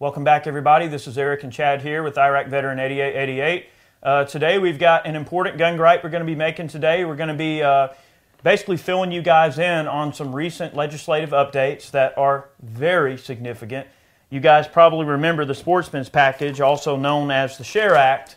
Welcome 0.00 0.22
back, 0.22 0.46
everybody. 0.46 0.86
This 0.86 1.08
is 1.08 1.18
Eric 1.18 1.42
and 1.42 1.52
Chad 1.52 1.82
here 1.82 2.04
with 2.04 2.16
Iraq 2.16 2.46
Veteran 2.46 2.78
8888. 2.78 3.66
Uh, 4.00 4.24
today 4.26 4.56
we've 4.56 4.78
got 4.78 5.08
an 5.08 5.16
important 5.16 5.58
gun 5.58 5.76
gripe 5.76 6.04
we're 6.04 6.10
going 6.10 6.20
to 6.20 6.24
be 6.24 6.36
making 6.36 6.68
today. 6.68 7.04
We're 7.04 7.16
going 7.16 7.30
to 7.30 7.34
be 7.34 7.64
uh, 7.64 7.88
basically 8.44 8.76
filling 8.76 9.10
you 9.10 9.22
guys 9.22 9.58
in 9.58 9.88
on 9.88 10.14
some 10.14 10.32
recent 10.32 10.76
legislative 10.76 11.30
updates 11.30 11.90
that 11.90 12.16
are 12.16 12.48
very 12.62 13.18
significant. 13.18 13.88
You 14.30 14.38
guys 14.38 14.68
probably 14.68 15.04
remember 15.04 15.44
the 15.44 15.56
Sportsman's 15.56 16.08
Package, 16.08 16.60
also 16.60 16.94
known 16.94 17.32
as 17.32 17.58
the 17.58 17.64
SHARE 17.64 17.96
Act, 17.96 18.36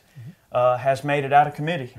uh, 0.52 0.78
has 0.78 1.04
made 1.04 1.26
it 1.26 1.32
out 1.32 1.46
of 1.46 1.54
committee. 1.54 1.94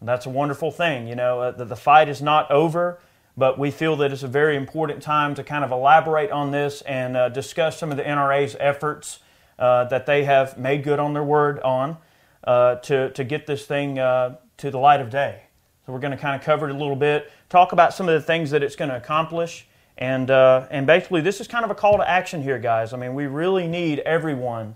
And 0.00 0.08
that's 0.08 0.26
a 0.26 0.30
wonderful 0.30 0.72
thing. 0.72 1.06
You 1.06 1.14
know, 1.14 1.42
uh, 1.42 1.50
the, 1.52 1.64
the 1.64 1.76
fight 1.76 2.08
is 2.08 2.20
not 2.20 2.50
over, 2.50 2.98
but 3.36 3.58
we 3.58 3.70
feel 3.70 3.96
that 3.96 4.12
it's 4.12 4.22
a 4.22 4.28
very 4.28 4.56
important 4.56 5.02
time 5.02 5.34
to 5.34 5.44
kind 5.44 5.64
of 5.64 5.70
elaborate 5.70 6.30
on 6.30 6.50
this 6.50 6.80
and 6.82 7.16
uh, 7.16 7.28
discuss 7.28 7.78
some 7.78 7.90
of 7.90 7.96
the 7.96 8.02
NRA's 8.02 8.56
efforts 8.58 9.20
uh, 9.58 9.84
that 9.84 10.06
they 10.06 10.24
have 10.24 10.58
made 10.58 10.82
good 10.82 10.98
on 10.98 11.12
their 11.12 11.22
word 11.22 11.60
on 11.60 11.98
uh, 12.44 12.76
to, 12.76 13.10
to 13.10 13.24
get 13.24 13.46
this 13.46 13.66
thing 13.66 13.98
uh, 13.98 14.36
to 14.56 14.70
the 14.70 14.78
light 14.78 15.00
of 15.00 15.10
day. 15.10 15.42
So 15.84 15.92
we're 15.92 16.00
going 16.00 16.12
to 16.12 16.16
kind 16.16 16.34
of 16.34 16.44
cover 16.44 16.68
it 16.68 16.74
a 16.74 16.78
little 16.78 16.96
bit, 16.96 17.30
talk 17.48 17.72
about 17.72 17.94
some 17.94 18.08
of 18.08 18.14
the 18.14 18.20
things 18.20 18.50
that 18.50 18.62
it's 18.62 18.74
going 18.74 18.90
to 18.90 18.96
accomplish, 18.96 19.66
and 19.98 20.30
uh, 20.30 20.66
and 20.70 20.86
basically 20.86 21.20
this 21.20 21.40
is 21.40 21.46
kind 21.46 21.64
of 21.64 21.70
a 21.70 21.74
call 21.74 21.96
to 21.98 22.08
action 22.08 22.42
here, 22.42 22.58
guys. 22.58 22.92
I 22.92 22.96
mean, 22.96 23.14
we 23.14 23.26
really 23.26 23.68
need 23.68 24.00
everyone 24.00 24.74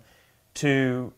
to 0.54 1.12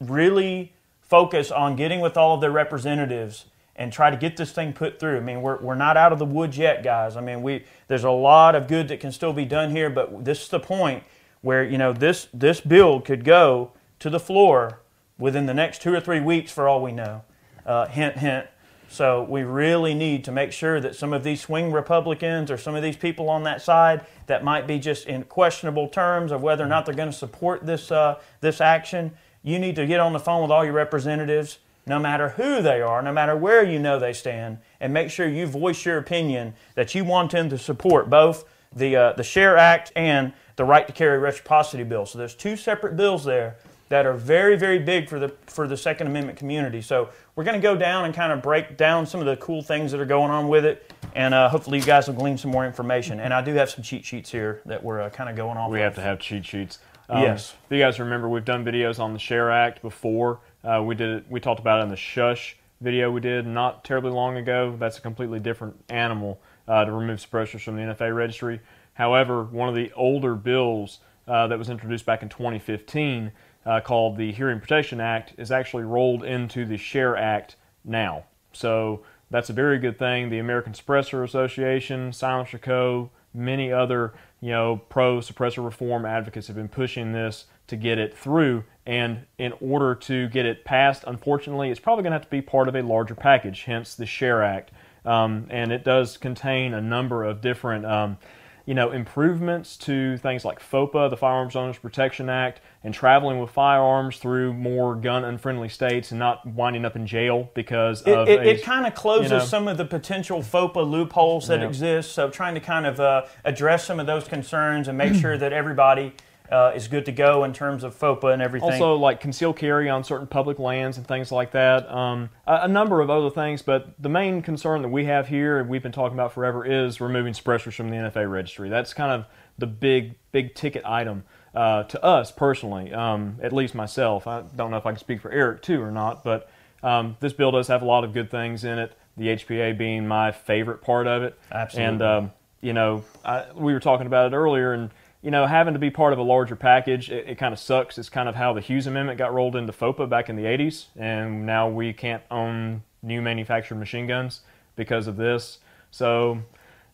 really 0.00 0.72
focus 1.00 1.50
on 1.50 1.76
getting 1.76 2.00
with 2.00 2.16
all 2.16 2.34
of 2.34 2.40
their 2.40 2.50
representatives 2.50 3.46
and 3.76 3.92
try 3.92 4.10
to 4.10 4.16
get 4.16 4.36
this 4.36 4.52
thing 4.52 4.72
put 4.72 5.00
through. 5.00 5.16
I 5.16 5.20
mean, 5.20 5.42
we're, 5.42 5.58
we're 5.60 5.74
not 5.74 5.96
out 5.96 6.12
of 6.12 6.18
the 6.18 6.26
woods 6.26 6.58
yet, 6.58 6.82
guys. 6.82 7.16
I 7.16 7.20
mean, 7.20 7.42
we 7.42 7.64
there's 7.88 8.04
a 8.04 8.10
lot 8.10 8.54
of 8.54 8.68
good 8.68 8.88
that 8.88 9.00
can 9.00 9.12
still 9.12 9.32
be 9.32 9.44
done 9.44 9.70
here, 9.70 9.88
but 9.90 10.24
this 10.24 10.42
is 10.42 10.48
the 10.48 10.60
point 10.60 11.04
where 11.40 11.64
you 11.64 11.78
know 11.78 11.92
this 11.92 12.28
this 12.32 12.60
bill 12.60 13.00
could 13.00 13.24
go 13.24 13.72
to 13.98 14.10
the 14.10 14.20
floor 14.20 14.80
within 15.18 15.46
the 15.46 15.54
next 15.54 15.82
two 15.82 15.94
or 15.94 16.00
three 16.00 16.20
weeks, 16.20 16.50
for 16.50 16.68
all 16.68 16.82
we 16.82 16.92
know. 16.92 17.22
Uh, 17.64 17.86
hint, 17.86 18.18
hint. 18.18 18.46
So 18.88 19.22
we 19.22 19.42
really 19.42 19.94
need 19.94 20.24
to 20.24 20.32
make 20.32 20.52
sure 20.52 20.78
that 20.78 20.94
some 20.94 21.14
of 21.14 21.24
these 21.24 21.40
swing 21.40 21.72
Republicans 21.72 22.50
or 22.50 22.58
some 22.58 22.74
of 22.74 22.82
these 22.82 22.96
people 22.96 23.30
on 23.30 23.44
that 23.44 23.62
side 23.62 24.04
that 24.26 24.44
might 24.44 24.66
be 24.66 24.78
just 24.78 25.06
in 25.06 25.22
questionable 25.22 25.88
terms 25.88 26.30
of 26.30 26.42
whether 26.42 26.62
or 26.62 26.66
not 26.66 26.84
they're 26.84 26.94
going 26.94 27.10
to 27.10 27.16
support 27.16 27.64
this 27.64 27.90
uh, 27.90 28.20
this 28.42 28.60
action. 28.60 29.12
You 29.42 29.58
need 29.58 29.76
to 29.76 29.86
get 29.86 29.98
on 29.98 30.12
the 30.12 30.20
phone 30.20 30.42
with 30.42 30.50
all 30.50 30.62
your 30.62 30.74
representatives, 30.74 31.58
no 31.86 31.98
matter 31.98 32.30
who 32.30 32.62
they 32.62 32.80
are, 32.80 33.02
no 33.02 33.12
matter 33.12 33.36
where 33.36 33.62
you 33.62 33.78
know 33.78 33.98
they 33.98 34.12
stand, 34.12 34.58
and 34.80 34.92
make 34.92 35.10
sure 35.10 35.28
you 35.28 35.46
voice 35.46 35.84
your 35.84 35.98
opinion 35.98 36.54
that 36.74 36.94
you 36.94 37.04
want 37.04 37.32
them 37.32 37.48
to 37.50 37.58
support 37.58 38.08
both 38.08 38.44
the 38.74 38.96
uh, 38.96 39.12
the 39.14 39.24
Share 39.24 39.56
Act 39.56 39.92
and 39.96 40.32
the 40.56 40.64
Right 40.64 40.86
to 40.86 40.92
Carry 40.92 41.18
Reciprocity 41.18 41.82
Bill. 41.84 42.06
So 42.06 42.18
there's 42.18 42.34
two 42.34 42.56
separate 42.56 42.96
bills 42.96 43.24
there 43.24 43.56
that 43.88 44.06
are 44.06 44.14
very, 44.14 44.56
very 44.56 44.78
big 44.78 45.06
for 45.08 45.18
the 45.18 45.28
for 45.46 45.68
the 45.68 45.76
Second 45.76 46.06
Amendment 46.06 46.38
community. 46.38 46.80
So 46.80 47.10
we're 47.36 47.44
going 47.44 47.60
to 47.60 47.62
go 47.62 47.76
down 47.76 48.06
and 48.06 48.14
kind 48.14 48.32
of 48.32 48.40
break 48.42 48.76
down 48.78 49.06
some 49.06 49.20
of 49.20 49.26
the 49.26 49.36
cool 49.36 49.62
things 49.62 49.92
that 49.92 50.00
are 50.00 50.06
going 50.06 50.30
on 50.30 50.48
with 50.48 50.64
it, 50.64 50.90
and 51.14 51.34
uh, 51.34 51.48
hopefully 51.48 51.78
you 51.78 51.84
guys 51.84 52.06
will 52.06 52.14
glean 52.14 52.38
some 52.38 52.50
more 52.50 52.64
information. 52.64 53.20
And 53.20 53.34
I 53.34 53.42
do 53.42 53.52
have 53.54 53.68
some 53.68 53.82
cheat 53.82 54.04
sheets 54.04 54.30
here 54.30 54.62
that 54.64 54.82
we're 54.82 55.00
uh, 55.02 55.10
kind 55.10 55.28
of 55.28 55.36
going 55.36 55.58
on. 55.58 55.70
We 55.70 55.80
have 55.80 55.94
to 55.96 56.00
have 56.00 56.20
cheat 56.20 56.46
sheets. 56.46 56.78
Um, 57.08 57.22
Yes. 57.22 57.54
If 57.66 57.72
you 57.76 57.82
guys 57.82 58.00
remember, 58.00 58.28
we've 58.28 58.44
done 58.44 58.64
videos 58.64 58.98
on 58.98 59.12
the 59.12 59.18
Share 59.18 59.50
Act 59.50 59.82
before. 59.82 60.40
Uh, 60.64 60.82
we 60.82 60.94
did 60.94 61.28
we 61.30 61.40
talked 61.40 61.60
about 61.60 61.80
it 61.80 61.84
in 61.84 61.88
the 61.88 61.96
Shush 61.96 62.56
video 62.80 63.10
we 63.10 63.20
did 63.20 63.46
not 63.46 63.84
terribly 63.84 64.10
long 64.10 64.36
ago. 64.36 64.76
That's 64.78 64.98
a 64.98 65.00
completely 65.00 65.38
different 65.38 65.76
animal 65.88 66.40
uh, 66.66 66.84
to 66.84 66.92
remove 66.92 67.20
suppressors 67.20 67.62
from 67.62 67.76
the 67.76 67.82
NFA 67.82 68.14
registry. 68.14 68.60
However, 68.94 69.44
one 69.44 69.68
of 69.68 69.74
the 69.74 69.92
older 69.92 70.34
bills 70.34 70.98
uh, 71.26 71.46
that 71.46 71.58
was 71.58 71.70
introduced 71.70 72.04
back 72.04 72.22
in 72.22 72.28
2015 72.28 73.32
uh, 73.64 73.80
called 73.80 74.16
the 74.16 74.32
Hearing 74.32 74.60
Protection 74.60 75.00
Act 75.00 75.34
is 75.38 75.52
actually 75.52 75.84
rolled 75.84 76.24
into 76.24 76.64
the 76.66 76.76
Share 76.76 77.16
Act 77.16 77.56
now. 77.84 78.24
So 78.52 79.02
that's 79.30 79.48
a 79.48 79.52
very 79.52 79.78
good 79.78 79.98
thing. 79.98 80.28
The 80.28 80.40
American 80.40 80.72
Suppressor 80.72 81.24
Association, 81.24 82.10
SilencerCo, 82.10 83.10
many 83.32 83.72
other 83.72 84.12
you 84.40 84.50
know 84.50 84.82
pro 84.88 85.18
suppressor 85.18 85.64
reform 85.64 86.04
advocates 86.04 86.48
have 86.48 86.56
been 86.56 86.68
pushing 86.68 87.12
this 87.12 87.46
to 87.68 87.76
get 87.76 87.98
it 87.98 88.16
through. 88.16 88.64
And 88.84 89.26
in 89.38 89.52
order 89.60 89.94
to 89.94 90.28
get 90.28 90.44
it 90.44 90.64
passed, 90.64 91.04
unfortunately, 91.06 91.70
it's 91.70 91.78
probably 91.80 92.02
going 92.02 92.10
to 92.10 92.16
have 92.16 92.24
to 92.24 92.30
be 92.30 92.42
part 92.42 92.66
of 92.68 92.74
a 92.74 92.82
larger 92.82 93.14
package. 93.14 93.62
Hence 93.64 93.94
the 93.94 94.06
Share 94.06 94.42
Act, 94.42 94.72
um, 95.04 95.46
and 95.50 95.70
it 95.70 95.84
does 95.84 96.16
contain 96.16 96.74
a 96.74 96.80
number 96.80 97.24
of 97.24 97.40
different. 97.40 97.86
Um, 97.86 98.18
you 98.64 98.74
know, 98.74 98.92
improvements 98.92 99.76
to 99.76 100.16
things 100.18 100.44
like 100.44 100.60
FOPA, 100.60 101.10
the 101.10 101.16
Firearms 101.16 101.56
Owners 101.56 101.78
Protection 101.78 102.28
Act, 102.28 102.60
and 102.84 102.94
traveling 102.94 103.40
with 103.40 103.50
firearms 103.50 104.18
through 104.18 104.52
more 104.54 104.94
gun 104.94 105.24
unfriendly 105.24 105.68
states 105.68 106.12
and 106.12 106.20
not 106.20 106.46
winding 106.46 106.84
up 106.84 106.94
in 106.94 107.04
jail 107.04 107.50
because 107.54 108.02
It, 108.06 108.16
of 108.16 108.28
it, 108.28 108.46
it 108.46 108.62
kind 108.62 108.86
of 108.86 108.94
closes 108.94 109.32
you 109.32 109.38
know. 109.38 109.44
some 109.44 109.66
of 109.66 109.78
the 109.78 109.84
potential 109.84 110.42
FOPA 110.42 110.88
loopholes 110.88 111.48
that 111.48 111.58
Yeah. 111.58 111.66
exist. 111.66 112.12
So 112.12 112.30
trying 112.30 112.54
to 112.54 112.60
kind 112.60 112.86
of 112.86 113.00
uh, 113.00 113.22
address 113.44 113.84
some 113.84 113.98
of 113.98 114.06
those 114.06 114.28
concerns 114.28 114.86
and 114.86 114.96
make 114.96 115.14
sure 115.14 115.36
that 115.36 115.52
everybody 115.52 116.12
uh, 116.52 116.72
is 116.74 116.86
good 116.86 117.06
to 117.06 117.12
go 117.12 117.44
in 117.44 117.52
terms 117.54 117.82
of 117.82 117.98
FOPA 117.98 118.32
and 118.32 118.42
everything. 118.42 118.72
Also, 118.72 118.94
like 118.94 119.20
concealed 119.20 119.56
carry 119.56 119.88
on 119.88 120.04
certain 120.04 120.26
public 120.26 120.58
lands 120.58 120.98
and 120.98 121.06
things 121.06 121.32
like 121.32 121.52
that. 121.52 121.90
Um, 121.90 122.28
a, 122.46 122.60
a 122.62 122.68
number 122.68 123.00
of 123.00 123.08
other 123.08 123.30
things, 123.30 123.62
but 123.62 123.94
the 124.00 124.10
main 124.10 124.42
concern 124.42 124.82
that 124.82 124.88
we 124.88 125.06
have 125.06 125.28
here, 125.28 125.58
and 125.58 125.68
we've 125.68 125.82
been 125.82 125.92
talking 125.92 126.14
about 126.14 126.32
forever, 126.32 126.64
is 126.64 127.00
removing 127.00 127.32
suppressors 127.32 127.72
from 127.72 127.88
the 127.88 127.96
NFA 127.96 128.30
registry. 128.30 128.68
That's 128.68 128.92
kind 128.92 129.10
of 129.12 129.24
the 129.56 129.66
big, 129.66 130.16
big 130.30 130.54
ticket 130.54 130.84
item 130.84 131.24
uh, 131.54 131.84
to 131.84 132.04
us 132.04 132.30
personally, 132.30 132.92
um, 132.92 133.38
at 133.42 133.54
least 133.54 133.74
myself. 133.74 134.26
I 134.26 134.42
don't 134.54 134.70
know 134.70 134.76
if 134.76 134.84
I 134.84 134.90
can 134.90 135.00
speak 135.00 135.22
for 135.22 135.30
Eric 135.30 135.62
too 135.62 135.80
or 135.80 135.90
not, 135.90 136.22
but 136.22 136.50
um, 136.82 137.16
this 137.20 137.32
bill 137.32 137.50
does 137.50 137.68
have 137.68 137.80
a 137.80 137.86
lot 137.86 138.04
of 138.04 138.12
good 138.12 138.30
things 138.30 138.64
in 138.64 138.78
it. 138.78 138.92
The 139.16 139.28
HPA 139.28 139.76
being 139.76 140.06
my 140.06 140.32
favorite 140.32 140.82
part 140.82 141.06
of 141.06 141.22
it. 141.22 141.38
Absolutely. 141.50 141.86
And 141.86 142.02
um, 142.02 142.32
you 142.60 142.72
know, 142.72 143.04
I, 143.24 143.46
we 143.54 143.72
were 143.72 143.80
talking 143.80 144.06
about 144.06 144.32
it 144.32 144.36
earlier, 144.36 144.72
and 144.72 144.90
you 145.22 145.30
know, 145.30 145.46
having 145.46 145.74
to 145.74 145.78
be 145.78 145.90
part 145.90 146.12
of 146.12 146.18
a 146.18 146.22
larger 146.22 146.56
package, 146.56 147.10
it, 147.10 147.28
it 147.28 147.38
kind 147.38 147.54
of 147.54 147.60
sucks. 147.60 147.96
It's 147.96 148.08
kind 148.08 148.28
of 148.28 148.34
how 148.34 148.52
the 148.52 148.60
Hughes 148.60 148.86
Amendment 148.86 149.18
got 149.18 149.32
rolled 149.32 149.54
into 149.54 149.72
FOPA 149.72 150.08
back 150.08 150.28
in 150.28 150.36
the 150.36 150.44
'80s, 150.44 150.86
and 150.96 151.46
now 151.46 151.68
we 151.68 151.92
can't 151.92 152.22
own 152.30 152.82
new 153.02 153.22
manufactured 153.22 153.76
machine 153.76 154.06
guns 154.06 154.40
because 154.74 155.06
of 155.06 155.16
this. 155.16 155.58
So, 155.92 156.42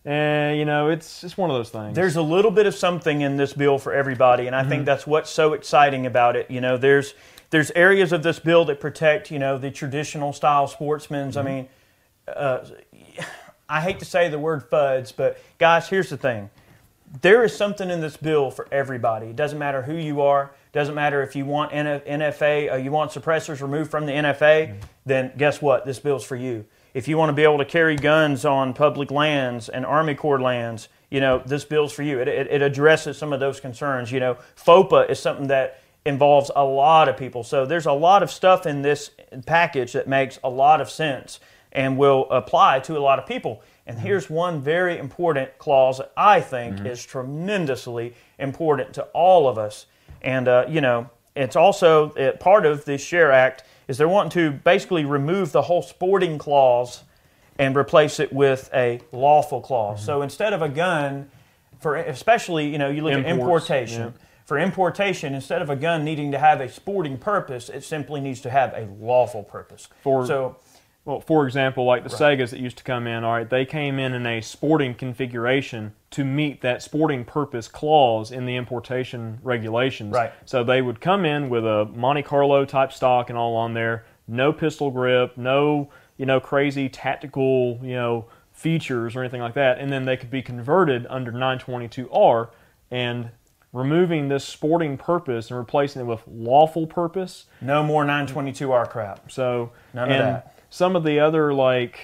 eh, 0.04 0.52
you 0.52 0.66
know, 0.66 0.90
it's 0.90 1.24
it's 1.24 1.38
one 1.38 1.50
of 1.50 1.56
those 1.56 1.70
things. 1.70 1.94
there's 1.94 2.16
a 2.16 2.22
little 2.22 2.50
bit 2.50 2.66
of 2.66 2.74
something 2.74 3.22
in 3.22 3.38
this 3.38 3.54
bill 3.54 3.78
for 3.78 3.94
everybody, 3.94 4.46
and 4.46 4.54
I 4.54 4.62
think 4.62 4.84
that's 4.84 5.06
what's 5.06 5.30
so 5.30 5.54
exciting 5.54 6.04
about 6.04 6.36
it. 6.36 6.50
You 6.50 6.60
know, 6.60 6.76
there's 6.76 7.14
there's 7.48 7.70
areas 7.70 8.12
of 8.12 8.22
this 8.22 8.38
bill 8.38 8.66
that 8.66 8.78
protect 8.78 9.30
you 9.30 9.38
know 9.38 9.56
the 9.56 9.70
traditional 9.70 10.34
style 10.34 10.66
sportsmen's. 10.66 11.38
I 11.38 11.42
mean, 11.42 11.68
uh, 12.26 12.58
I 13.70 13.80
hate 13.80 14.00
to 14.00 14.04
say 14.04 14.28
the 14.28 14.38
word 14.38 14.68
fuds, 14.68 15.14
but 15.16 15.40
guys, 15.58 15.88
here's 15.88 16.10
the 16.10 16.18
thing: 16.18 16.50
there 17.22 17.42
is 17.44 17.56
something 17.56 17.90
in 17.90 18.00
this 18.00 18.16
bill 18.16 18.50
for 18.50 18.68
everybody. 18.70 19.28
It 19.28 19.36
doesn't 19.36 19.58
matter 19.58 19.82
who 19.82 19.94
you 19.94 20.20
are. 20.20 20.52
Doesn't 20.72 20.94
matter 20.94 21.22
if 21.22 21.34
you 21.34 21.44
want 21.46 21.72
NFA, 21.72 22.72
uh, 22.72 22.76
you 22.76 22.90
want 22.90 23.10
suppressors 23.12 23.62
removed 23.62 23.90
from 23.90 24.06
the 24.06 24.12
NFA. 24.12 24.80
Then 25.06 25.32
guess 25.36 25.62
what? 25.62 25.86
This 25.86 25.98
bill's 25.98 26.24
for 26.24 26.36
you. 26.36 26.66
If 26.94 27.08
you 27.08 27.16
want 27.16 27.30
to 27.30 27.34
be 27.34 27.42
able 27.42 27.58
to 27.58 27.64
carry 27.64 27.96
guns 27.96 28.44
on 28.44 28.74
public 28.74 29.10
lands 29.10 29.68
and 29.68 29.86
Army 29.86 30.14
Corps 30.14 30.40
lands, 30.40 30.88
you 31.10 31.20
know 31.20 31.42
this 31.44 31.64
bill's 31.64 31.92
for 31.92 32.02
you. 32.02 32.18
It, 32.20 32.28
it, 32.28 32.46
it 32.48 32.62
addresses 32.62 33.16
some 33.16 33.32
of 33.32 33.40
those 33.40 33.60
concerns. 33.60 34.12
You 34.12 34.20
know, 34.20 34.36
FOPA 34.56 35.08
is 35.08 35.18
something 35.18 35.48
that 35.48 35.80
involves 36.04 36.50
a 36.54 36.64
lot 36.64 37.08
of 37.08 37.16
people. 37.16 37.42
So 37.42 37.66
there's 37.66 37.86
a 37.86 37.92
lot 37.92 38.22
of 38.22 38.30
stuff 38.30 38.66
in 38.66 38.82
this 38.82 39.10
package 39.46 39.92
that 39.92 40.08
makes 40.08 40.38
a 40.44 40.50
lot 40.50 40.80
of 40.80 40.90
sense 40.90 41.40
and 41.72 41.98
will 41.98 42.28
apply 42.30 42.80
to 42.80 42.96
a 42.96 43.00
lot 43.00 43.18
of 43.18 43.26
people. 43.26 43.62
And 43.88 43.98
here's 43.98 44.28
one 44.28 44.60
very 44.60 44.98
important 44.98 45.56
clause 45.56 45.96
that 45.96 46.12
I 46.14 46.42
think 46.42 46.84
is 46.84 47.04
tremendously 47.04 48.14
important 48.38 48.92
to 48.94 49.02
all 49.14 49.48
of 49.48 49.56
us. 49.56 49.86
And, 50.20 50.46
uh, 50.46 50.66
you 50.68 50.82
know, 50.82 51.08
it's 51.34 51.56
also 51.56 52.10
uh, 52.12 52.32
part 52.32 52.66
of 52.66 52.84
the 52.84 52.98
Share 52.98 53.32
Act 53.32 53.64
is 53.88 53.96
they're 53.96 54.06
wanting 54.06 54.30
to 54.32 54.50
basically 54.50 55.06
remove 55.06 55.52
the 55.52 55.62
whole 55.62 55.80
sporting 55.80 56.36
clause 56.36 57.04
and 57.58 57.74
replace 57.74 58.20
it 58.20 58.30
with 58.30 58.68
a 58.74 59.00
lawful 59.10 59.62
clause. 59.62 60.04
So 60.04 60.20
instead 60.20 60.52
of 60.52 60.60
a 60.60 60.68
gun, 60.68 61.30
for 61.80 61.96
especially, 61.96 62.68
you 62.68 62.76
know, 62.76 62.90
you 62.90 63.02
look 63.02 63.14
at 63.14 63.24
importation. 63.24 64.02
yeah. 64.02 64.10
For 64.44 64.58
importation, 64.58 65.34
instead 65.34 65.60
of 65.60 65.68
a 65.68 65.76
gun 65.76 66.04
needing 66.04 66.32
to 66.32 66.38
have 66.38 66.60
a 66.60 66.68
sporting 66.70 67.18
purpose, 67.18 67.68
it 67.68 67.84
simply 67.84 68.20
needs 68.20 68.40
to 68.42 68.50
have 68.50 68.72
a 68.74 68.86
lawful 68.98 69.42
purpose. 69.42 69.88
For- 70.02 70.26
so 70.26 70.56
Well, 71.08 71.22
for 71.22 71.46
example, 71.46 71.86
like 71.86 72.02
the 72.02 72.10
Saigas 72.10 72.50
that 72.50 72.60
used 72.60 72.76
to 72.76 72.84
come 72.84 73.06
in, 73.06 73.24
all 73.24 73.32
right, 73.32 73.48
they 73.48 73.64
came 73.64 73.98
in 73.98 74.12
in 74.12 74.26
a 74.26 74.42
sporting 74.42 74.92
configuration 74.92 75.94
to 76.10 76.22
meet 76.22 76.60
that 76.60 76.82
sporting 76.82 77.24
purpose 77.24 77.66
clause 77.66 78.30
in 78.30 78.44
the 78.44 78.56
importation 78.56 79.38
regulations. 79.42 80.12
Right. 80.12 80.34
So 80.44 80.62
they 80.62 80.82
would 80.82 81.00
come 81.00 81.24
in 81.24 81.48
with 81.48 81.64
a 81.64 81.86
Monte 81.86 82.24
Carlo 82.24 82.66
type 82.66 82.92
stock 82.92 83.30
and 83.30 83.38
all 83.38 83.56
on 83.56 83.72
there, 83.72 84.04
no 84.26 84.52
pistol 84.52 84.90
grip, 84.90 85.38
no, 85.38 85.88
you 86.18 86.26
know, 86.26 86.40
crazy 86.40 86.90
tactical, 86.90 87.80
you 87.82 87.94
know, 87.94 88.26
features 88.52 89.16
or 89.16 89.22
anything 89.22 89.40
like 89.40 89.54
that, 89.54 89.78
and 89.78 89.90
then 89.90 90.04
they 90.04 90.18
could 90.18 90.30
be 90.30 90.42
converted 90.42 91.06
under 91.08 91.32
922R 91.32 92.50
and 92.90 93.30
removing 93.72 94.28
this 94.28 94.44
sporting 94.44 94.98
purpose 94.98 95.50
and 95.50 95.58
replacing 95.58 96.02
it 96.02 96.04
with 96.04 96.20
lawful 96.26 96.86
purpose. 96.86 97.46
No 97.62 97.82
more 97.82 98.04
922R 98.04 98.90
crap. 98.90 99.32
So 99.32 99.72
None 99.94 100.12
of 100.12 100.18
that. 100.18 100.57
Some 100.70 100.96
of 100.96 101.04
the 101.04 101.20
other 101.20 101.52
like 101.54 101.98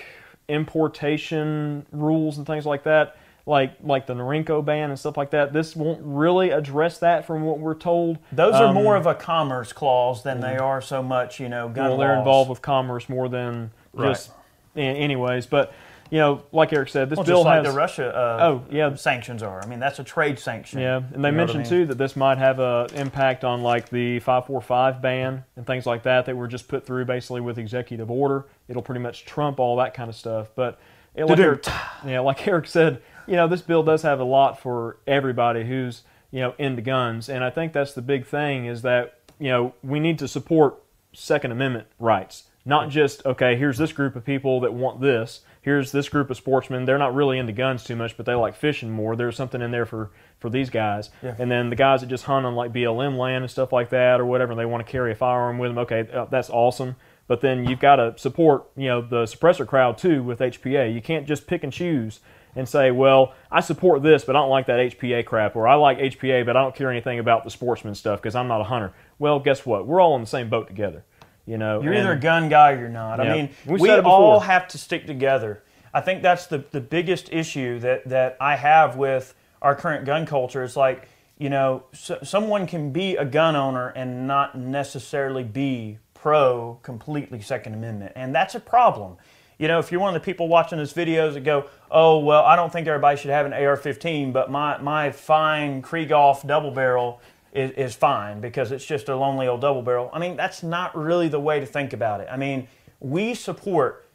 importation 0.49 1.87
rules 1.93 2.39
and 2.39 2.47
things 2.47 2.67
like 2.67 2.85
that, 2.85 3.17
like 3.47 3.73
like 3.83 4.07
the 4.07 4.15
Norinco 4.15 4.65
ban 4.65 4.91
and 4.91 4.99
stuff 4.99 5.17
like 5.17 5.31
that. 5.31 5.53
This 5.53 5.77
won't 5.77 6.01
really 6.03 6.51
address 6.51 6.99
that, 6.99 7.27
from 7.27 7.43
what 7.43 7.59
we're 7.59 7.75
told. 7.75 8.19
Those 8.33 8.55
are 8.55 8.67
Um, 8.69 8.75
more 8.75 8.97
of 8.97 9.07
a 9.07 9.15
commerce 9.15 9.73
clause 9.73 10.23
than 10.23 10.41
they 10.41 10.57
are 10.57 10.81
so 10.81 11.03
much, 11.03 11.39
you 11.41 11.49
know, 11.49 11.69
gun 11.69 11.89
well, 11.91 11.99
they're 11.99 12.11
laws. 12.11 12.19
involved 12.19 12.51
with 12.51 12.63
commerce 12.63 13.09
more 13.09 13.29
than 13.29 13.71
Right. 13.93 14.09
just. 14.11 14.31
Anyways, 14.77 15.47
but 15.47 15.73
you 16.11 16.19
know, 16.19 16.43
like 16.53 16.73
Eric 16.73 16.89
said, 16.89 17.11
this 17.11 17.17
Well, 17.17 17.27
bill 17.27 17.45
like 17.45 17.65
has 17.65 17.73
the 17.73 17.79
Russia 17.79 18.15
uh, 18.15 18.39
Oh, 18.43 18.65
yeah. 18.71 18.95
sanctions 18.95 19.43
are. 19.43 19.63
I 19.63 19.67
mean, 19.67 19.81
that's 19.81 19.99
a 19.99 20.05
trade 20.05 20.39
sanction. 20.39 20.81
Yeah, 20.81 20.97
and 20.97 21.13
they 21.13 21.19
what 21.19 21.27
I 21.29 21.31
mentioned 21.31 21.61
mean? 21.63 21.71
too 21.71 21.87
that 21.87 21.99
this 21.99 22.17
might 22.17 22.39
have 22.39 22.59
a 22.61 22.87
impact 22.95 23.45
on 23.45 23.63
like 23.63 23.89
the 23.89 24.21
545 24.21 25.01
ban 25.03 25.45
and 25.57 25.67
things 25.67 25.87
like 25.87 26.03
that 26.05 26.27
that 26.27 26.37
were 26.37 26.49
just 26.49 26.69
put 26.69 26.87
through 26.87 27.05
basically 27.07 27.41
with 27.41 27.59
executive 27.59 28.11
order. 28.11 28.47
It'll 28.69 28.83
pretty 28.83 29.01
much 29.01 29.25
trump 29.25 29.59
all 29.59 29.77
that 29.77 29.95
kind 29.95 30.09
of 30.09 30.17
stuff. 30.17 30.49
But 30.55 30.79
it, 31.15 31.25
like. 31.27 31.39
Eric, 31.39 31.67
yeah, 32.07 32.21
like 32.21 32.47
Eric 32.49 32.67
said, 32.67 33.03
you 33.27 33.37
know, 33.37 33.49
this 33.49 33.63
bill 33.63 33.83
does 33.83 34.03
have 34.03 34.21
a 34.21 34.25
lot 34.25 34.61
for 34.61 34.99
everybody 35.07 35.65
who's 35.65 36.03
you 36.31 36.41
know 36.41 36.55
into 36.59 36.83
guns, 36.83 37.29
and 37.29 37.43
I 37.45 37.51
think 37.51 37.73
that's 37.73 37.93
the 37.93 38.03
big 38.03 38.27
thing 38.27 38.67
is 38.67 38.83
that 38.83 39.19
you 39.39 39.49
know 39.49 39.75
we 39.83 40.01
need 40.01 40.19
to 40.19 40.29
support 40.29 40.83
Second 41.13 41.53
Amendment 41.53 41.87
rights, 41.99 42.45
not 42.65 42.89
just 42.89 43.25
okay. 43.27 43.57
Here's 43.57 43.79
this 43.79 43.93
group 43.93 44.17
of 44.17 44.25
people 44.25 44.61
that 44.61 44.73
want 44.73 45.01
this. 45.01 45.41
Here's 45.61 45.93
this 45.93 46.09
group 46.09 46.31
of 46.31 46.37
sportsmen. 46.37 46.85
They're 46.85 46.99
not 46.99 47.15
really 47.15 47.39
into 47.39 47.53
guns 47.53 47.85
too 47.85 47.97
much, 47.97 48.17
but 48.17 48.27
they 48.27 48.35
like 48.35 48.55
fishing 48.55 48.91
more. 48.91 49.17
There's 49.17 49.37
something 49.37 49.61
in 49.61 49.71
there 49.71 49.87
for 49.87 50.11
for 50.39 50.49
these 50.51 50.71
guys. 50.71 51.11
Yeah. 51.23 51.35
And 51.39 51.51
then 51.51 51.71
the 51.71 51.77
guys 51.77 52.01
that 52.01 52.09
just 52.09 52.25
hunt 52.25 52.47
on 52.47 52.55
like 52.55 52.73
BLM 52.73 53.17
land 53.17 53.45
and 53.45 53.51
stuff 53.51 53.73
like 53.73 53.91
that 53.91 54.21
or 54.21 54.25
whatever, 54.25 54.53
and 54.53 54.61
they 54.61 54.67
want 54.67 54.85
to 54.85 54.91
carry 54.91 55.13
a 55.13 55.15
firearm 55.15 55.59
with 55.59 55.71
them. 55.71 55.79
Okay, 55.79 56.09
uh, 56.13 56.27
that's 56.27 56.51
awesome. 56.51 56.97
But 57.27 57.41
then 57.41 57.67
you've 57.67 57.81
got 57.81 57.97
to 57.97 58.15
support, 58.19 58.67
you 58.77 58.89
know, 58.89 59.01
the 59.01 59.25
suppressor 59.25 59.67
crowd 59.67 59.97
too 59.97 60.23
with 60.23 60.41
HPA. 60.41 60.95
You 60.95 61.01
can't 61.01 61.27
just 61.27 61.47
pick 61.47 61.65
and 61.65 61.73
choose 61.73 62.21
and 62.57 62.69
say, 62.69 62.91
well, 62.91 63.35
I 63.51 63.61
support 63.61 64.03
this, 64.03 64.25
but 64.25 64.37
I 64.37 64.41
don't 64.41 64.51
like 64.51 64.67
that 64.67 64.79
HPA 64.79 65.25
crap, 65.25 65.57
or 65.57 65.67
I 65.67 65.75
like 65.75 65.99
HPA, 65.99 66.47
but 66.47 66.57
I 66.57 66.63
don't 66.63 66.75
care 66.75 66.91
anything 66.91 67.19
about 67.19 67.45
the 67.45 67.51
sportsman 67.51 67.95
stuff 67.95 68.21
because 68.21 68.35
I'm 68.35 68.49
not 68.49 68.61
a 68.61 68.65
hunter. 68.65 68.93
Well, 69.19 69.41
guess 69.41 69.67
what? 69.67 69.87
We're 69.87 70.01
all 70.01 70.15
in 70.15 70.21
the 70.21 70.27
same 70.27 70.49
boat 70.49 70.69
together. 70.69 71.05
You 71.47 71.59
know, 71.59 71.83
You're 71.83 71.95
either 71.95 72.13
a 72.13 72.21
gun 72.21 72.49
guy 72.49 72.73
or 72.73 72.81
you're 72.81 72.89
not. 72.89 73.19
Yeah. 73.19 73.31
I 73.31 73.37
mean, 73.37 73.51
We 73.67 73.79
we, 73.79 73.91
all 73.91 74.41
have 74.41 74.67
to 74.69 74.79
stick 74.79 75.07
together. 75.07 75.63
I 75.93 76.01
think 76.01 76.23
that's 76.23 76.47
the, 76.47 76.65
the 76.71 76.81
biggest 76.81 77.33
issue 77.33 77.79
that, 77.81 78.09
that 78.09 78.37
I 78.41 78.57
have 78.57 78.97
with 78.97 79.35
our 79.63 79.77
current 79.77 80.07
gun 80.07 80.27
culture. 80.27 80.65
It's 80.65 80.77
like, 80.77 81.09
you 81.39 81.51
know, 81.51 81.85
so, 81.93 82.19
someone 82.23 82.67
can 82.67 82.93
be 82.93 83.17
a 83.17 83.25
gun 83.25 83.57
owner 83.57 83.89
and 83.91 84.27
not 84.27 84.57
necessarily 84.57 85.45
be 85.45 85.99
pro 86.15 86.79
completely 86.83 87.41
Second 87.41 87.75
Amendment. 87.75 88.13
And 88.17 88.35
that's 88.35 88.55
a 88.55 88.61
problem. 88.61 89.19
You 89.59 89.69
know, 89.69 89.79
if 89.79 89.93
you're 89.93 90.01
one 90.01 90.15
of 90.15 90.21
the 90.21 90.25
people 90.25 90.49
watching 90.49 90.79
this 90.79 90.93
videos 90.93 91.35
that 91.35 91.45
go, 91.45 91.67
oh, 91.91 92.19
well, 92.19 92.45
I 92.45 92.57
don't 92.57 92.73
think 92.73 92.89
everybody 92.89 93.17
should 93.17 93.31
have 93.31 93.47
an 93.47 93.53
AR 93.53 93.77
15, 93.77 94.33
but 94.33 94.51
my, 94.51 94.79
my 94.79 95.11
fine 95.13 95.81
Krieghoff 95.81 96.47
double 96.47 96.73
barrel 96.73 97.21
is, 97.55 97.71
is 97.73 97.95
fine 97.95 98.41
because 98.41 98.73
it's 98.73 98.85
just 98.85 99.09
a 99.09 99.17
lonely 99.17 99.47
old 99.47 99.61
double 99.61 99.83
barrel. 99.83 100.11
I 100.13 100.19
mean, 100.19 100.37
that's 100.37 100.63
not 100.63 100.97
really 100.97 101.29
the 101.29 101.41
way 101.41 101.61
to 101.61 101.67
think 101.67 101.93
about 101.93 102.21
it. 102.21 102.29
I 102.31 102.37
mean, 102.37 102.69
we 103.01 103.35
support 103.35 104.07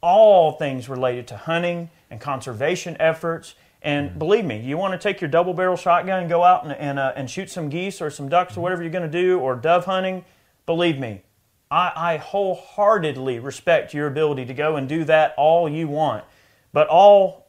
all 0.00 0.52
things 0.52 0.88
related 0.88 1.26
to 1.28 1.36
hunting 1.36 1.90
and 2.10 2.20
conservation 2.20 2.96
efforts. 3.00 3.54
And 3.82 4.18
believe 4.18 4.44
me, 4.44 4.60
you 4.60 4.78
want 4.78 4.92
to 4.92 4.98
take 4.98 5.20
your 5.20 5.28
double 5.28 5.52
barrel 5.52 5.76
shotgun 5.76 6.20
and 6.20 6.28
go 6.28 6.44
out 6.44 6.64
and, 6.64 6.72
and, 6.72 6.98
uh, 6.98 7.12
and 7.16 7.28
shoot 7.28 7.50
some 7.50 7.68
geese 7.68 8.00
or 8.00 8.10
some 8.10 8.28
ducks 8.28 8.56
or 8.56 8.60
whatever 8.60 8.82
you're 8.82 8.92
going 8.92 9.10
to 9.10 9.22
do, 9.22 9.38
or 9.38 9.54
dove 9.54 9.84
hunting, 9.84 10.24
believe 10.64 10.98
me, 10.98 11.22
I, 11.70 11.92
I 11.96 12.16
wholeheartedly 12.18 13.38
respect 13.40 13.94
your 13.94 14.06
ability 14.06 14.44
to 14.46 14.54
go 14.54 14.76
and 14.76 14.88
do 14.88 15.04
that 15.04 15.34
all 15.36 15.68
you 15.68 15.88
want. 15.88 16.24
But 16.72 16.88
all 16.88 17.48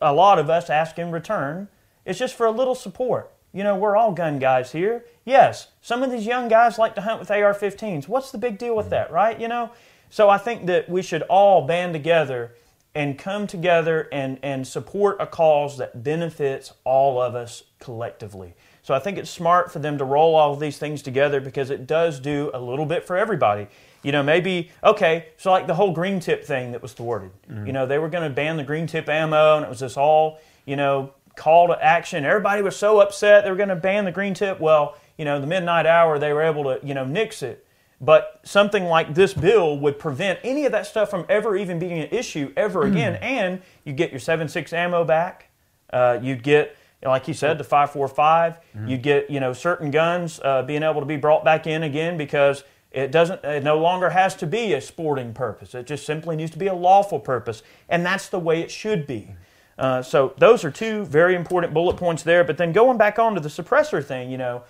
a 0.00 0.12
lot 0.12 0.38
of 0.38 0.48
us 0.48 0.70
ask 0.70 0.98
in 0.98 1.10
return 1.10 1.68
is 2.04 2.18
just 2.18 2.34
for 2.34 2.46
a 2.46 2.50
little 2.50 2.74
support. 2.74 3.30
You 3.52 3.64
know, 3.64 3.76
we're 3.76 3.96
all 3.96 4.12
gun 4.12 4.38
guys 4.38 4.72
here. 4.72 5.04
Yes, 5.24 5.68
some 5.80 6.02
of 6.02 6.10
these 6.10 6.26
young 6.26 6.48
guys 6.48 6.78
like 6.78 6.94
to 6.94 7.00
hunt 7.00 7.20
with 7.20 7.30
AR 7.30 7.54
15s. 7.54 8.08
What's 8.08 8.30
the 8.30 8.38
big 8.38 8.58
deal 8.58 8.76
with 8.76 8.86
mm-hmm. 8.86 8.90
that, 8.90 9.12
right? 9.12 9.38
You 9.40 9.48
know? 9.48 9.70
So 10.10 10.28
I 10.30 10.38
think 10.38 10.66
that 10.66 10.88
we 10.88 11.02
should 11.02 11.22
all 11.22 11.66
band 11.66 11.92
together 11.92 12.54
and 12.94 13.18
come 13.18 13.46
together 13.46 14.08
and, 14.10 14.38
and 14.42 14.66
support 14.66 15.18
a 15.20 15.26
cause 15.26 15.76
that 15.78 16.02
benefits 16.02 16.72
all 16.84 17.20
of 17.20 17.34
us 17.34 17.62
collectively. 17.78 18.54
So 18.82 18.94
I 18.94 18.98
think 18.98 19.18
it's 19.18 19.30
smart 19.30 19.70
for 19.70 19.78
them 19.78 19.98
to 19.98 20.04
roll 20.04 20.34
all 20.34 20.54
of 20.54 20.60
these 20.60 20.78
things 20.78 21.02
together 21.02 21.40
because 21.40 21.68
it 21.70 21.86
does 21.86 22.18
do 22.18 22.50
a 22.54 22.60
little 22.60 22.86
bit 22.86 23.06
for 23.06 23.16
everybody. 23.16 23.68
You 24.02 24.12
know, 24.12 24.22
maybe, 24.22 24.70
okay, 24.82 25.26
so 25.36 25.50
like 25.50 25.66
the 25.66 25.74
whole 25.74 25.92
green 25.92 26.20
tip 26.20 26.44
thing 26.44 26.72
that 26.72 26.80
was 26.80 26.92
thwarted. 26.92 27.30
Mm-hmm. 27.50 27.66
You 27.66 27.72
know, 27.72 27.86
they 27.86 27.98
were 27.98 28.08
going 28.08 28.28
to 28.28 28.34
ban 28.34 28.56
the 28.56 28.64
green 28.64 28.86
tip 28.86 29.08
ammo 29.08 29.56
and 29.56 29.66
it 29.66 29.68
was 29.68 29.80
this 29.80 29.96
all, 29.96 30.40
you 30.64 30.76
know, 30.76 31.12
call 31.38 31.68
to 31.68 31.82
action. 31.82 32.24
Everybody 32.24 32.60
was 32.60 32.76
so 32.76 33.00
upset 33.00 33.44
they 33.44 33.50
were 33.50 33.56
going 33.56 33.70
to 33.70 33.76
ban 33.76 34.04
the 34.04 34.12
green 34.12 34.34
tip. 34.34 34.60
Well, 34.60 34.98
you 35.16 35.24
know, 35.24 35.40
the 35.40 35.46
midnight 35.46 35.86
hour, 35.86 36.18
they 36.18 36.32
were 36.32 36.42
able 36.42 36.64
to, 36.64 36.80
you 36.84 36.92
know, 36.94 37.04
nix 37.04 37.42
it. 37.42 37.64
But 38.00 38.40
something 38.44 38.84
like 38.84 39.14
this 39.14 39.34
bill 39.34 39.78
would 39.80 39.98
prevent 39.98 40.38
any 40.44 40.66
of 40.66 40.72
that 40.72 40.86
stuff 40.86 41.10
from 41.10 41.26
ever 41.28 41.56
even 41.56 41.78
being 41.78 41.98
an 41.98 42.08
issue 42.10 42.52
ever 42.56 42.82
again. 42.86 43.16
and 43.16 43.60
you 43.84 43.92
get 43.92 44.10
your 44.10 44.20
7.6 44.20 44.72
ammo 44.72 45.04
back. 45.04 45.50
Uh, 45.92 46.18
you'd 46.22 46.42
get, 46.42 46.76
like 47.02 47.26
you 47.26 47.34
said, 47.34 47.58
the 47.58 47.64
5.45. 47.64 48.58
You'd 48.86 49.02
get, 49.02 49.30
you 49.30 49.40
know, 49.40 49.52
certain 49.52 49.90
guns 49.90 50.38
uh, 50.44 50.62
being 50.62 50.82
able 50.82 51.00
to 51.00 51.06
be 51.06 51.16
brought 51.16 51.44
back 51.44 51.66
in 51.66 51.82
again 51.82 52.16
because 52.16 52.62
it 52.92 53.10
doesn't, 53.10 53.44
it 53.44 53.64
no 53.64 53.78
longer 53.78 54.10
has 54.10 54.34
to 54.36 54.46
be 54.46 54.74
a 54.74 54.80
sporting 54.80 55.32
purpose. 55.34 55.74
It 55.74 55.86
just 55.86 56.06
simply 56.06 56.36
needs 56.36 56.52
to 56.52 56.58
be 56.58 56.68
a 56.68 56.74
lawful 56.74 57.18
purpose. 57.18 57.62
And 57.88 58.06
that's 58.06 58.28
the 58.28 58.38
way 58.38 58.60
it 58.60 58.70
should 58.70 59.06
be. 59.06 59.34
Uh, 59.78 60.02
so 60.02 60.34
those 60.38 60.64
are 60.64 60.70
two 60.70 61.04
very 61.04 61.34
important 61.34 61.72
bullet 61.72 61.96
points 61.96 62.22
there. 62.22 62.42
But 62.42 62.58
then 62.58 62.72
going 62.72 62.98
back 62.98 63.18
on 63.18 63.34
to 63.34 63.40
the 63.40 63.48
suppressor 63.48 64.04
thing, 64.04 64.30
you 64.30 64.38
know, 64.38 64.64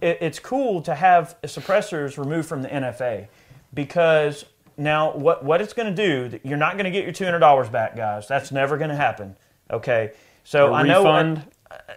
it, 0.00 0.18
it's 0.20 0.38
cool 0.38 0.82
to 0.82 0.94
have 0.94 1.36
suppressors 1.44 2.18
removed 2.18 2.48
from 2.48 2.62
the 2.62 2.68
NFA 2.68 3.28
because 3.72 4.44
now 4.76 5.12
what 5.16 5.44
what 5.44 5.60
it's 5.60 5.72
going 5.72 5.94
to 5.94 6.28
do, 6.28 6.40
you're 6.42 6.58
not 6.58 6.74
going 6.74 6.84
to 6.84 6.90
get 6.90 7.04
your 7.04 7.12
two 7.12 7.24
hundred 7.24 7.40
dollars 7.40 7.68
back, 7.68 7.96
guys. 7.96 8.26
That's 8.26 8.50
never 8.50 8.76
going 8.76 8.90
to 8.90 8.96
happen. 8.96 9.36
Okay, 9.70 10.12
so 10.44 10.68
A 10.68 10.78
I 10.78 10.82
know 10.82 11.00
refund? 11.04 11.44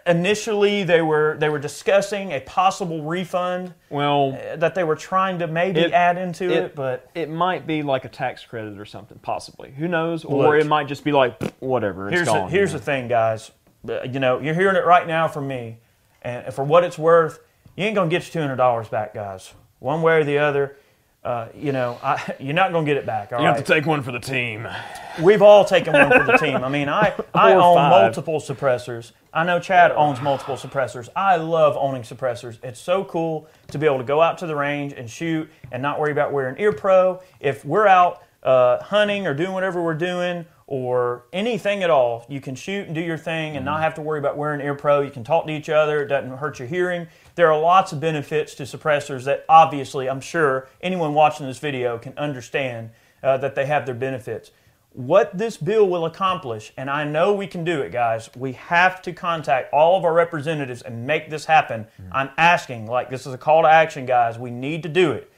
Initially 0.06 0.84
they 0.84 1.02
were 1.02 1.36
they 1.40 1.50
were 1.50 1.60
discussing 1.60 2.32
a 2.32 2.40
possible 2.42 3.04
refund 3.04 3.74
well, 3.90 4.34
uh, 4.34 4.56
that 4.58 4.76
they 4.76 4.84
were 4.84 4.96
trying 4.96 5.40
to 5.40 5.48
maybe 5.48 5.82
It- 5.82 5.94
add 5.94 6.18
into 6.18 6.46
it, 6.46 6.52
it- 6.52 6.76
but 6.76 7.10
it 7.16 7.30
might 7.30 7.66
be 7.68 7.84
like 7.84 8.06
a 8.06 8.10
tax 8.10 8.44
credit 8.46 8.80
or 8.80 8.86
something, 8.86 9.20
possibly. 9.22 9.72
Who 9.72 9.88
knows? 9.88 10.26
Or 10.26 10.58
it 10.58 10.68
might 10.68 10.88
just 10.88 11.04
be 11.04 11.12
like 11.12 11.42
whatever. 11.60 12.08
It's 12.08 12.16
here's 12.16 12.28
gone. 12.28 12.46
the, 12.46 12.52
here's 12.52 12.74
you 12.74 12.80
the 12.80 12.84
thing, 12.86 13.08
guys. 13.08 13.52
Uh, 13.88 14.04
You 14.04 14.20
know, 14.20 14.40
you're 14.40 14.54
hearing 14.56 14.76
it 14.76 14.86
right 14.86 15.08
now 15.08 15.28
from 15.28 15.48
me, 15.48 15.78
and 16.22 16.54
for 16.54 16.64
what 16.64 16.84
it's 16.84 16.98
worth, 16.98 17.40
you 17.76 17.86
ain't 17.86 17.96
gonna 17.96 18.10
get 18.10 18.24
your 18.24 18.32
two 18.34 18.42
hundred 18.42 18.58
dollars 18.58 18.88
back, 18.90 19.14
guys. 19.14 19.54
One 19.80 20.02
way 20.02 20.18
or 20.20 20.24
the 20.24 20.38
other. 20.38 20.78
Uh, 21.24 21.48
you 21.56 21.72
know, 21.72 22.00
I, 22.02 22.36
you're 22.40 22.54
not 22.54 22.72
gonna 22.72 22.86
get 22.86 22.98
it 22.98 23.06
back. 23.06 23.32
All 23.32 23.40
you 23.40 23.46
right. 23.46 23.56
have 23.56 23.64
to 23.64 23.74
take 23.74 23.86
one 23.86 24.02
for 24.02 24.12
the 24.12 24.20
team. 24.20 24.68
We've 25.22 25.42
all 25.42 25.64
taken 25.64 25.94
one 25.94 26.12
for 26.12 26.24
the 26.24 26.38
team. 26.38 26.64
I 26.64 26.70
mean, 26.70 26.90
I, 26.90 27.14
I 27.34 27.54
own 27.54 27.76
five. 27.76 27.92
multiple 27.92 28.40
suppressors. 28.40 29.12
I 29.34 29.46
know 29.46 29.60
Chad 29.60 29.92
owns 29.92 30.20
multiple 30.20 30.56
suppressors. 30.56 31.10
I 31.16 31.36
love 31.38 31.78
owning 31.78 32.02
suppressors. 32.02 32.58
It's 32.64 32.80
so 32.80 33.06
cool 33.06 33.48
to 33.68 33.78
be 33.78 33.86
able 33.86 34.00
to 34.00 34.04
go 34.04 34.22
out 34.22 34.40
to 34.40 34.48
the 34.48 34.56
range 34.56 34.94
and 34.94 35.10
shoot 35.10 35.50
and 35.72 35.82
not 35.82 36.00
worry 36.00 36.12
about 36.12 36.34
wearing 36.34 36.60
ear 36.60 36.74
pro. 36.74 37.22
If 37.40 37.64
we're 37.64 37.88
out 37.88 38.24
uh, 38.44 38.82
hunting 38.84 39.28
or 39.28 39.34
doing 39.34 39.54
whatever 39.54 39.82
we're 39.82 39.94
doing 39.94 40.46
or 40.66 41.26
anything 41.32 41.84
at 41.84 41.90
all, 41.90 42.26
you 42.30 42.42
can 42.42 42.56
shoot 42.56 42.88
and 42.88 42.96
do 42.96 43.02
your 43.02 43.18
thing 43.18 43.56
and 43.56 43.64
not 43.64 43.82
have 43.82 43.94
to 43.94 44.02
worry 44.02 44.20
about 44.20 44.38
wearing 44.38 44.60
ear 44.60 44.74
pro. 44.76 45.02
You 45.02 45.12
can 45.12 45.24
talk 45.24 45.46
to 45.46 45.54
each 45.54 45.70
other. 45.70 46.02
It 46.02 46.08
doesn't 46.08 46.38
hurt 46.38 46.60
your 46.60 46.68
hearing. 46.68 47.08
There 47.36 47.52
are 47.52 47.60
lots 47.60 47.92
of 47.92 48.00
benefits 48.00 48.56
to 48.56 48.64
suppressors 48.64 49.24
that 49.26 49.46
obviously 49.48 50.10
I'm 50.10 50.22
sure 50.22 50.68
anyone 50.82 51.14
watching 51.14 51.46
this 51.46 51.60
video 51.60 51.98
can 51.98 52.18
understand 52.18 52.92
uh, 53.24 53.38
that 53.38 53.56
they 53.56 53.66
have 53.66 53.86
their 53.86 53.96
benefits 53.96 54.52
what 54.94 55.38
this 55.38 55.56
bill 55.56 55.88
will 55.88 56.06
accomplish, 56.06 56.74
and 56.76 56.90
I 56.90 57.06
know 57.06 57.34
we 57.34 57.48
can 57.48 57.64
do 57.64 57.82
it, 57.82 57.92
guys. 57.92 58.30
We 58.36 58.54
have 58.54 59.02
to 59.04 59.14
contact 59.14 59.74
all 59.74 59.98
of 59.98 60.04
our 60.04 60.14
representatives 60.14 60.82
and 60.82 61.08
make 61.08 61.30
this 61.30 61.46
happen. 61.46 61.88
I'm 62.12 62.30
asking, 62.38 62.88
like, 62.88 63.10
this 63.10 63.26
is 63.26 63.34
a 63.34 63.38
call 63.38 63.62
to 63.62 63.70
action, 63.70 64.06
guys. 64.06 64.38
We 64.38 64.52
need 64.52 64.84
to 64.84 64.90
do 64.90 65.12
it. 65.12 65.32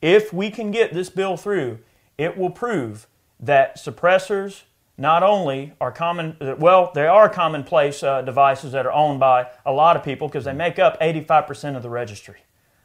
If 0.00 0.32
we 0.32 0.50
can 0.50 0.70
get 0.70 0.94
this 0.94 1.10
bill 1.10 1.36
through, 1.36 1.80
it 2.16 2.38
will 2.38 2.50
prove 2.50 3.06
that 3.38 3.76
suppressors 3.76 4.62
not 4.98 5.22
only 5.22 5.72
are 5.80 5.92
common, 5.92 6.36
well, 6.58 6.90
they 6.94 7.06
are 7.06 7.28
commonplace 7.28 8.02
uh, 8.02 8.22
devices 8.22 8.72
that 8.72 8.86
are 8.86 8.92
owned 8.92 9.20
by 9.20 9.48
a 9.64 9.72
lot 9.72 9.96
of 9.96 10.02
people 10.02 10.28
because 10.28 10.44
they 10.44 10.54
make 10.54 10.78
up 10.78 10.98
85% 11.00 11.76
of 11.76 11.82
the 11.82 11.90
registry. 11.90 12.38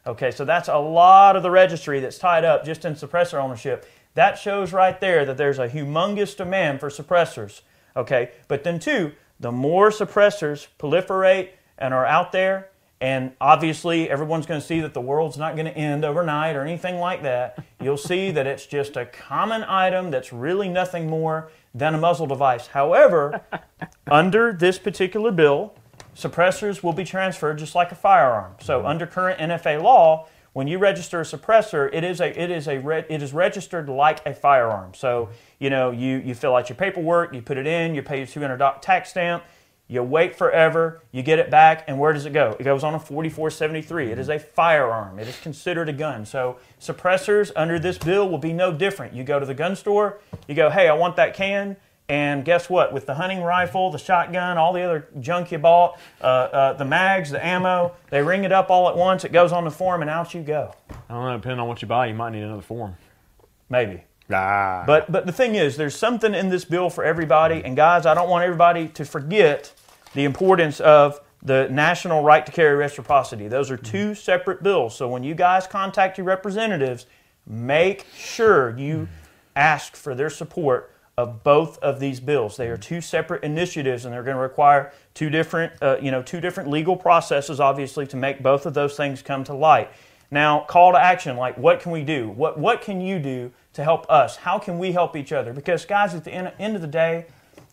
Okay, 0.06 0.30
so 0.30 0.44
that's 0.44 0.68
a 0.68 0.78
lot 0.78 1.36
of 1.36 1.42
the 1.42 1.50
registry 1.50 2.00
that's 2.00 2.18
tied 2.18 2.44
up 2.44 2.64
just 2.64 2.84
in 2.84 2.94
suppressor 2.94 3.42
ownership. 3.42 3.86
That 4.14 4.36
shows 4.36 4.72
right 4.72 5.00
there 5.00 5.24
that 5.24 5.36
there's 5.36 5.58
a 5.58 5.68
humongous 5.68 6.36
demand 6.36 6.80
for 6.80 6.90
suppressors. 6.90 7.62
Okay, 7.96 8.32
but 8.48 8.64
then 8.64 8.78
two, 8.78 9.12
the 9.40 9.52
more 9.52 9.90
suppressors 9.90 10.66
proliferate 10.78 11.50
and 11.78 11.94
are 11.94 12.06
out 12.06 12.32
there, 12.32 12.68
And 13.02 13.32
obviously, 13.40 14.08
everyone's 14.08 14.46
going 14.46 14.60
to 14.60 14.66
see 14.66 14.78
that 14.80 14.94
the 14.94 15.00
world's 15.00 15.36
not 15.36 15.56
going 15.56 15.66
to 15.66 15.76
end 15.76 16.04
overnight 16.04 16.54
or 16.54 16.62
anything 16.62 16.98
like 16.98 17.24
that. 17.24 17.58
You'll 17.80 17.96
see 17.96 18.30
that 18.30 18.46
it's 18.46 18.64
just 18.64 18.96
a 18.96 19.06
common 19.06 19.64
item 19.64 20.12
that's 20.12 20.32
really 20.32 20.68
nothing 20.68 21.10
more 21.10 21.50
than 21.74 21.96
a 21.96 21.98
muzzle 21.98 22.28
device. 22.28 22.68
However, 22.68 23.40
under 24.06 24.52
this 24.52 24.78
particular 24.78 25.32
bill, 25.32 25.74
suppressors 26.14 26.84
will 26.84 26.92
be 26.92 27.02
transferred 27.02 27.58
just 27.58 27.74
like 27.74 27.90
a 27.90 27.96
firearm. 27.96 28.54
So, 28.60 28.78
mm-hmm. 28.78 28.86
under 28.86 29.06
current 29.08 29.40
NFA 29.40 29.82
law, 29.82 30.28
when 30.52 30.68
you 30.68 30.78
register 30.78 31.20
a 31.20 31.24
suppressor, 31.24 31.90
it 31.92 32.04
is 32.04 32.20
a 32.20 32.40
it 32.40 32.52
is 32.52 32.68
a 32.68 32.78
re, 32.78 33.04
it 33.08 33.20
is 33.20 33.32
registered 33.32 33.88
like 33.88 34.24
a 34.26 34.34
firearm. 34.34 34.94
So 34.94 35.30
you 35.58 35.70
know 35.70 35.90
you 35.90 36.18
you 36.18 36.34
fill 36.34 36.54
out 36.54 36.68
your 36.68 36.76
paperwork, 36.76 37.34
you 37.34 37.42
put 37.42 37.56
it 37.56 37.66
in, 37.66 37.96
you 37.96 38.02
pay 38.02 38.18
your 38.18 38.26
two 38.26 38.40
hundred 38.40 38.58
dollar 38.58 38.78
tax 38.80 39.10
stamp, 39.10 39.42
you 39.88 40.02
wait 40.02 40.34
forever, 40.34 41.02
you 41.10 41.22
get 41.22 41.38
it 41.38 41.50
back, 41.50 41.84
and 41.86 41.98
where 41.98 42.12
does 42.12 42.24
it 42.24 42.32
go? 42.32 42.56
It 42.58 42.64
goes 42.64 42.82
on 42.82 42.94
a 42.94 42.98
4473. 42.98 44.12
It 44.12 44.18
is 44.18 44.28
a 44.28 44.38
firearm. 44.38 45.18
It 45.18 45.28
is 45.28 45.38
considered 45.40 45.88
a 45.88 45.92
gun. 45.92 46.24
So 46.24 46.58
suppressors 46.80 47.52
under 47.56 47.78
this 47.78 47.98
bill 47.98 48.28
will 48.28 48.38
be 48.38 48.52
no 48.52 48.72
different. 48.72 49.12
You 49.14 49.24
go 49.24 49.38
to 49.38 49.46
the 49.46 49.54
gun 49.54 49.76
store, 49.76 50.20
you 50.48 50.54
go, 50.54 50.70
hey, 50.70 50.88
I 50.88 50.94
want 50.94 51.16
that 51.16 51.34
can. 51.34 51.76
And 52.08 52.44
guess 52.44 52.68
what? 52.68 52.92
With 52.92 53.06
the 53.06 53.14
hunting 53.14 53.42
rifle, 53.42 53.90
the 53.90 53.98
shotgun, 53.98 54.58
all 54.58 54.72
the 54.72 54.82
other 54.82 55.08
junk 55.20 55.52
you 55.52 55.58
bought, 55.58 55.98
uh, 56.20 56.24
uh, 56.24 56.72
the 56.74 56.84
mags, 56.84 57.30
the 57.30 57.44
ammo, 57.44 57.94
they 58.10 58.22
ring 58.22 58.44
it 58.44 58.52
up 58.52 58.70
all 58.70 58.88
at 58.88 58.96
once. 58.96 59.24
It 59.24 59.32
goes 59.32 59.52
on 59.52 59.64
the 59.64 59.70
form, 59.70 60.02
and 60.02 60.10
out 60.10 60.34
you 60.34 60.42
go. 60.42 60.74
I 60.90 61.14
don't 61.14 61.24
know. 61.24 61.36
Depending 61.36 61.60
on 61.60 61.68
what 61.68 61.80
you 61.80 61.88
buy, 61.88 62.06
you 62.06 62.14
might 62.14 62.30
need 62.30 62.42
another 62.42 62.62
form. 62.62 62.96
Maybe. 63.70 64.02
Ah. 64.32 64.84
But 64.86 65.10
but 65.10 65.26
the 65.26 65.32
thing 65.32 65.54
is, 65.54 65.76
there's 65.76 65.96
something 65.96 66.34
in 66.34 66.48
this 66.48 66.64
bill 66.64 66.90
for 66.90 67.04
everybody. 67.04 67.64
And 67.64 67.76
guys, 67.76 68.06
I 68.06 68.14
don't 68.14 68.28
want 68.28 68.44
everybody 68.44 68.88
to 68.88 69.04
forget 69.04 69.72
the 70.14 70.24
importance 70.24 70.80
of 70.80 71.20
the 71.42 71.68
national 71.70 72.22
right 72.22 72.46
to 72.46 72.52
carry 72.52 72.76
reciprocity. 72.76 73.48
Those 73.48 73.70
are 73.70 73.76
two 73.76 74.14
separate 74.14 74.62
bills. 74.62 74.94
So 74.96 75.08
when 75.08 75.24
you 75.24 75.34
guys 75.34 75.66
contact 75.66 76.18
your 76.18 76.26
representatives, 76.26 77.06
make 77.46 78.06
sure 78.14 78.78
you 78.78 79.08
ask 79.56 79.96
for 79.96 80.14
their 80.14 80.30
support 80.30 80.92
of 81.18 81.42
both 81.42 81.78
of 81.78 82.00
these 82.00 82.20
bills. 82.20 82.56
They 82.56 82.68
are 82.68 82.76
two 82.76 83.00
separate 83.00 83.42
initiatives, 83.44 84.04
and 84.04 84.14
they're 84.14 84.22
going 84.22 84.36
to 84.36 84.42
require 84.42 84.92
two 85.14 85.28
different, 85.28 85.72
uh, 85.82 85.98
you 86.00 86.10
know, 86.10 86.22
two 86.22 86.40
different 86.40 86.70
legal 86.70 86.96
processes, 86.96 87.60
obviously, 87.60 88.06
to 88.06 88.16
make 88.16 88.42
both 88.42 88.64
of 88.64 88.74
those 88.74 88.96
things 88.96 89.20
come 89.20 89.44
to 89.44 89.54
light. 89.54 89.90
Now, 90.30 90.60
call 90.60 90.92
to 90.92 90.98
action, 90.98 91.36
like 91.36 91.58
what 91.58 91.80
can 91.80 91.92
we 91.92 92.02
do? 92.02 92.30
What 92.30 92.58
what 92.58 92.80
can 92.80 93.00
you 93.02 93.18
do 93.18 93.52
to 93.74 93.84
help 93.84 94.10
us? 94.10 94.36
How 94.36 94.58
can 94.58 94.78
we 94.78 94.92
help 94.92 95.16
each 95.16 95.32
other? 95.32 95.52
Because 95.52 95.84
guys, 95.84 96.14
at 96.14 96.24
the 96.24 96.32
end, 96.32 96.52
end 96.58 96.76
of 96.76 96.82
the 96.82 96.88
day, 96.88 97.26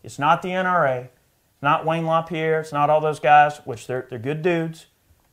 it's 0.03 0.19
not 0.19 0.41
the 0.41 0.49
NRA, 0.49 1.05
it's 1.05 1.61
not 1.61 1.85
Wayne 1.85 2.05
LaPierre, 2.05 2.61
it's 2.61 2.71
not 2.71 2.89
all 2.89 3.01
those 3.01 3.19
guys, 3.19 3.57
which 3.65 3.87
they're 3.87 4.07
they're 4.09 4.19
good 4.19 4.41
dudes. 4.41 4.87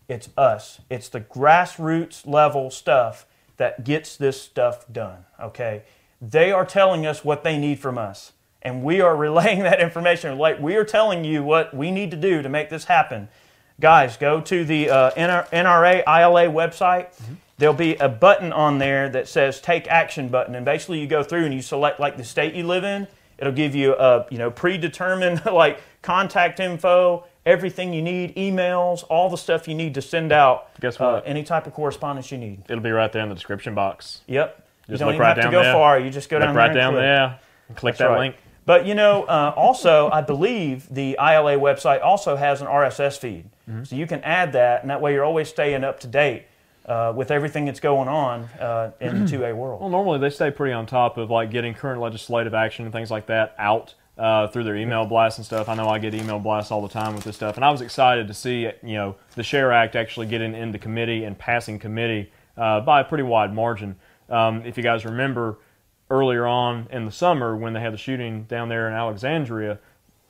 It's 0.09 0.29
us. 0.37 0.81
It's 0.89 1.09
the 1.09 1.21
grassroots 1.21 2.27
level 2.27 2.71
stuff 2.71 3.27
that 3.57 3.85
gets 3.85 4.17
this 4.17 4.41
stuff 4.41 4.91
done. 4.93 5.25
Okay. 5.41 5.83
They 6.21 6.53
are 6.53 6.65
telling 6.65 7.07
us 7.07 7.25
what 7.25 7.45
they 7.45 7.59
need 7.59 7.79
from 7.81 7.99
us. 7.99 8.33
And 8.63 8.83
we 8.83 9.01
are 9.01 9.17
relaying 9.27 9.61
that 9.61 9.81
information. 9.81 10.39
Like 10.39 10.61
we 10.61 10.77
are 10.77 10.85
telling 10.85 11.25
you 11.25 11.43
what 11.43 11.75
we 11.75 11.91
need 11.91 12.11
to 12.13 12.17
do 12.17 12.43
to 12.43 12.49
make 12.49 12.71
this 12.71 12.85
happen. 12.85 13.29
Guys, 13.79 14.17
go 14.17 14.41
to 14.41 14.65
the 14.65 14.89
uh, 14.89 15.11
NRA 15.11 16.03
ILA 16.07 16.53
website. 16.53 17.15
Mm-hmm. 17.17 17.35
There'll 17.59 17.75
be 17.75 17.97
a 17.97 18.09
button 18.09 18.53
on 18.53 18.79
there 18.79 19.09
that 19.09 19.29
says 19.29 19.61
"Take 19.61 19.87
Action" 19.89 20.29
button, 20.29 20.55
and 20.55 20.65
basically 20.65 21.01
you 21.01 21.07
go 21.07 21.23
through 21.23 21.45
and 21.45 21.55
you 21.55 21.63
select 21.63 21.99
like 21.99 22.17
the 22.17 22.25
state 22.25 22.55
you 22.55 22.65
live 22.67 22.85
in. 22.85 23.07
It'll 23.39 23.53
give 23.53 23.75
you 23.75 23.95
a 23.95 24.27
you 24.31 24.39
know 24.39 24.51
predetermined 24.51 25.45
like 25.53 25.81
contact 26.03 26.61
info, 26.61 27.25
everything 27.47 27.93
you 27.95 28.03
need, 28.03 28.35
emails, 28.37 29.05
all 29.09 29.31
the 29.31 29.37
stuff 29.39 29.67
you 29.69 29.75
need 29.75 29.95
to 29.95 30.03
send 30.03 30.33
out. 30.33 30.69
Guess 30.81 30.99
what? 30.99 31.09
Uh, 31.09 31.23
any 31.25 31.43
type 31.45 31.67
of 31.67 31.73
correspondence 31.73 32.31
you 32.31 32.39
need. 32.39 32.63
It'll 32.69 32.83
be 32.83 32.91
right 32.91 33.11
there 33.11 33.23
in 33.23 33.29
the 33.31 33.35
description 33.35 33.75
box. 33.75 34.21
Yep. 34.27 34.57
Just 34.89 34.91
you 34.91 34.99
don't 34.99 35.09
even 35.15 35.21
right 35.21 35.37
have 35.37 35.47
to 35.47 35.51
go 35.51 35.63
there. 35.63 35.73
far. 35.73 35.99
You 35.99 36.11
just 36.11 36.29
go 36.29 36.37
Look 36.37 36.47
down 36.47 36.55
right 36.55 36.69
there. 36.73 36.75
down 36.75 36.95
and 36.95 36.97
click. 36.97 37.03
there. 37.03 37.41
and 37.69 37.77
Click 37.77 37.93
That's 37.95 37.99
that 38.01 38.07
right. 38.15 38.19
link. 38.21 38.37
But 38.67 38.85
you 38.87 38.95
know, 38.95 39.25
uh, 39.25 39.53
also, 39.57 40.11
I 40.11 40.21
believe 40.21 40.89
the 40.93 41.13
ILA 41.21 41.55
website 41.57 42.03
also 42.05 42.37
has 42.37 42.61
an 42.61 42.67
RSS 42.67 43.19
feed, 43.19 43.47
Mm-hmm. 43.69 43.83
so 43.85 43.97
you 43.97 44.07
can 44.07 44.21
add 44.23 44.53
that, 44.53 44.83
and 44.83 44.91
that 44.91 45.01
way 45.01 45.13
you're 45.15 45.25
always 45.25 45.49
staying 45.49 45.83
up 45.83 45.99
to 46.01 46.07
date 46.07 46.45
uh, 46.87 47.13
with 47.15 47.31
everything 47.31 47.67
that's 47.67 47.81
going 47.81 48.09
on 48.09 48.45
uh, 48.61 48.93
in 49.01 49.25
the 49.25 49.31
two 49.31 49.45
A 49.45 49.55
world. 49.55 49.81
Well, 49.81 49.91
normally 49.91 50.19
they 50.19 50.31
stay 50.31 50.51
pretty 50.51 50.73
on 50.73 50.87
top 50.87 51.19
of 51.19 51.31
like 51.31 51.51
getting 51.51 51.75
current 51.75 52.01
legislative 52.01 52.55
action 52.55 52.85
and 52.85 52.93
things 52.93 53.11
like 53.11 53.27
that 53.27 53.55
out 53.59 53.95
uh, 54.17 54.47
through 54.49 54.65
their 54.65 54.77
email 54.77 55.05
blasts 55.05 55.39
and 55.39 55.45
stuff. 55.45 55.69
I 55.69 55.75
know 55.75 55.89
I 55.89 55.99
get 55.99 56.15
email 56.15 56.39
blasts 56.39 56.71
all 56.71 56.81
the 56.81 56.89
time 56.89 57.15
with 57.15 57.25
this 57.25 57.37
stuff, 57.37 57.57
and 57.57 57.65
I 57.65 57.71
was 57.71 57.81
excited 57.81 58.29
to 58.29 58.35
see 58.35 58.71
you 58.83 58.95
know 58.95 59.17
the 59.35 59.43
Share 59.43 59.73
Act 59.73 59.97
actually 59.97 60.27
getting 60.27 60.55
into 60.55 60.79
committee 60.79 61.25
and 61.25 61.37
passing 61.37 61.79
committee 61.79 62.33
uh, 62.57 62.81
by 62.81 63.01
a 63.01 63.05
pretty 63.05 63.25
wide 63.25 63.55
margin. 63.55 63.97
Um, 64.29 64.65
if 64.65 64.77
you 64.77 64.83
guys 64.83 65.05
remember 65.05 65.59
earlier 66.11 66.47
on 66.47 66.87
in 66.91 67.05
the 67.05 67.11
summer 67.11 67.57
when 67.57 67.73
they 67.73 67.81
had 67.81 67.93
the 67.93 67.99
shooting 67.99 68.45
down 68.45 68.69
there 68.69 68.89
in 68.89 68.95
Alexandria, 68.95 69.79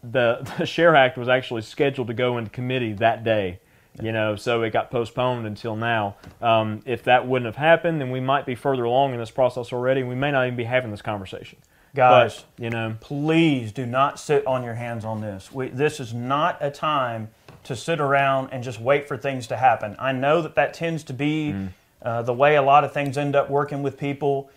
the, 0.02 0.50
the 0.58 0.66
Share 0.66 0.94
Act 0.94 1.18
was 1.18 1.28
actually 1.28 1.62
scheduled 1.62 2.08
to 2.08 2.14
go 2.14 2.38
into 2.38 2.50
committee 2.50 2.92
that 2.94 3.24
day. 3.24 3.60
You 4.02 4.12
know, 4.12 4.36
so 4.36 4.62
it 4.62 4.70
got 4.70 4.90
postponed 4.90 5.46
until 5.46 5.74
now. 5.74 6.16
Um, 6.42 6.82
if 6.84 7.04
that 7.04 7.26
wouldn't 7.26 7.46
have 7.46 7.56
happened, 7.56 8.00
then 8.00 8.10
we 8.10 8.20
might 8.20 8.44
be 8.44 8.54
further 8.54 8.84
along 8.84 9.14
in 9.14 9.18
this 9.18 9.30
process 9.30 9.72
already. 9.72 10.02
We 10.02 10.14
may 10.14 10.30
not 10.30 10.44
even 10.46 10.56
be 10.56 10.64
having 10.64 10.90
this 10.90 11.02
conversation. 11.02 11.58
Guys, 11.94 12.44
But, 12.56 12.62
you 12.62 12.68
know, 12.68 12.96
please 13.00 13.72
do 13.72 13.86
not 13.86 14.20
sit 14.20 14.46
on 14.46 14.62
your 14.62 14.74
hands 14.74 15.04
on 15.06 15.22
this. 15.22 15.50
We, 15.50 15.68
this 15.68 15.98
is 15.98 16.12
not 16.12 16.58
a 16.60 16.70
time 16.70 17.30
to 17.64 17.74
sit 17.74 18.00
around 18.00 18.50
and 18.52 18.62
just 18.62 18.80
wait 18.80 19.08
for 19.08 19.16
things 19.16 19.46
to 19.46 19.56
happen. 19.56 19.96
I 19.98 20.12
know 20.12 20.42
that 20.42 20.54
that 20.56 20.74
tends 20.74 21.02
to 21.04 21.14
be 21.14 21.54
uh, 22.02 22.20
the 22.22 22.34
way 22.34 22.56
a 22.56 22.62
lot 22.62 22.84
of 22.84 22.92
things 22.92 23.16
end 23.16 23.34
up 23.34 23.48
working 23.48 23.82
with 23.82 23.96
people. 23.98 24.50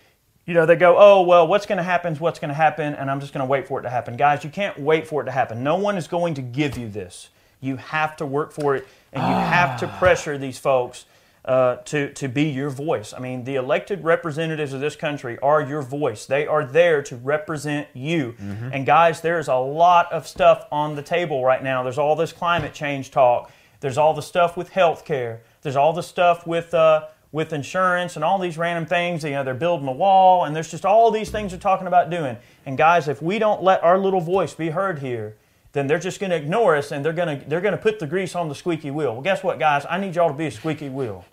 You 0.46 0.54
know, 0.54 0.66
they 0.66 0.76
go, 0.76 0.98
oh, 0.98 1.22
well, 1.22 1.48
what's 1.48 1.66
going 1.66 1.78
to 1.78 1.84
happen 1.84 2.12
is 2.12 2.20
what's 2.20 2.40
going 2.40 2.50
to 2.50 2.56
happen, 2.56 2.94
and 2.94 3.10
I'm 3.10 3.20
just 3.22 3.34
going 3.34 3.46
to 3.46 3.50
wait 3.50 3.68
for 3.68 3.80
it 3.80 3.84
to 3.84 3.90
happen. 3.90 4.18
Guys, 4.18 4.44
you 4.44 4.50
can't 4.50 4.78
wait 4.78 5.08
for 5.08 5.22
it 5.22 5.26
to 5.26 5.32
happen. 5.32 5.64
No 5.64 5.78
one 5.78 5.98
is 5.98 6.08
going 6.08 6.34
to 6.34 6.42
give 6.42 6.78
you 6.78 6.90
this. 6.90 7.30
You 7.62 7.78
have 7.78 8.16
to 8.18 8.26
work 8.26 8.52
for 8.52 8.76
it, 8.76 8.88
and 9.12 9.22
you 9.22 9.34
have 9.34 9.80
to 9.82 9.88
pressure 9.88 10.38
these 10.38 10.58
folks 10.58 11.06
uh, 11.46 11.78
to, 11.78 12.14
to 12.14 12.28
be 12.28 12.44
your 12.44 12.70
voice. 12.70 13.14
I 13.14 13.20
mean, 13.20 13.44
the 13.44 13.56
elected 13.56 14.04
representatives 14.04 14.72
of 14.74 14.82
this 14.82 14.96
country 14.96 15.40
are 15.40 15.62
your 15.62 15.82
voice. 15.82 16.26
They 16.26 16.46
are 16.46 16.66
there 16.66 17.02
to 17.04 17.16
represent 17.16 17.88
you. 17.94 18.36
And 18.74 18.86
guys, 18.86 19.22
there's 19.22 19.48
a 19.48 19.56
lot 19.56 20.12
of 20.12 20.28
stuff 20.28 20.66
on 20.72 20.96
the 20.96 21.02
table 21.02 21.44
right 21.44 21.64
now. 21.64 21.82
There's 21.84 21.98
all 21.98 22.16
this 22.16 22.32
climate 22.32 22.74
change 22.74 23.12
talk. 23.12 23.52
There's 23.80 23.98
all 23.98 24.14
the 24.14 24.22
stuff 24.22 24.58
with 24.58 24.70
health 24.70 25.06
care. 25.06 25.42
There's 25.62 25.76
all 25.76 25.94
the 25.94 26.04
stuff 26.04 26.46
with 26.46 26.74
uh, 26.74 27.08
with 27.32 27.54
insurance 27.54 28.16
and 28.16 28.26
all 28.26 28.40
these 28.40 28.58
random 28.58 28.86
things. 28.86 29.24
You 29.24 29.32
know, 29.32 29.44
they're 29.44 29.54
building 29.54 29.88
a 29.88 29.94
wall, 29.94 30.46
and 30.46 30.56
there's 30.56 30.70
just 30.70 30.86
all 30.86 31.12
these 31.12 31.30
things 31.30 31.52
they're 31.52 31.60
talking 31.60 31.88
about 31.88 32.10
doing. 32.10 32.38
And 32.66 32.78
guys, 32.78 33.08
if 33.08 33.22
we 33.22 33.40
don't 33.40 33.64
let 33.64 33.84
our 33.84 33.98
little 33.98 34.22
voice 34.22 34.54
be 34.54 34.70
heard 34.70 35.00
here, 35.00 35.36
then 35.72 35.88
they're 35.88 36.00
just 36.00 36.20
going 36.20 36.32
to 36.32 36.36
ignore 36.36 36.76
us, 36.76 36.92
and 36.92 37.06
they're 37.06 37.14
going 37.14 37.40
to 37.40 37.50
they're 37.50 37.62
going 37.62 37.76
to 37.76 37.82
put 37.82 38.00
the 38.00 38.08
grease 38.08 38.36
on 38.36 38.50
the 38.50 38.56
squeaky 38.56 38.92
wheel. 38.92 39.14
Well, 39.14 39.22
guess 39.22 39.44
what, 39.44 39.60
guys? 39.60 39.86
I 39.90 40.00
need 40.00 40.16
y'all 40.16 40.30
to 40.30 40.34
be 40.34 40.48
a 40.48 40.52
squeaky 40.52 40.90
wheel. 40.90 41.26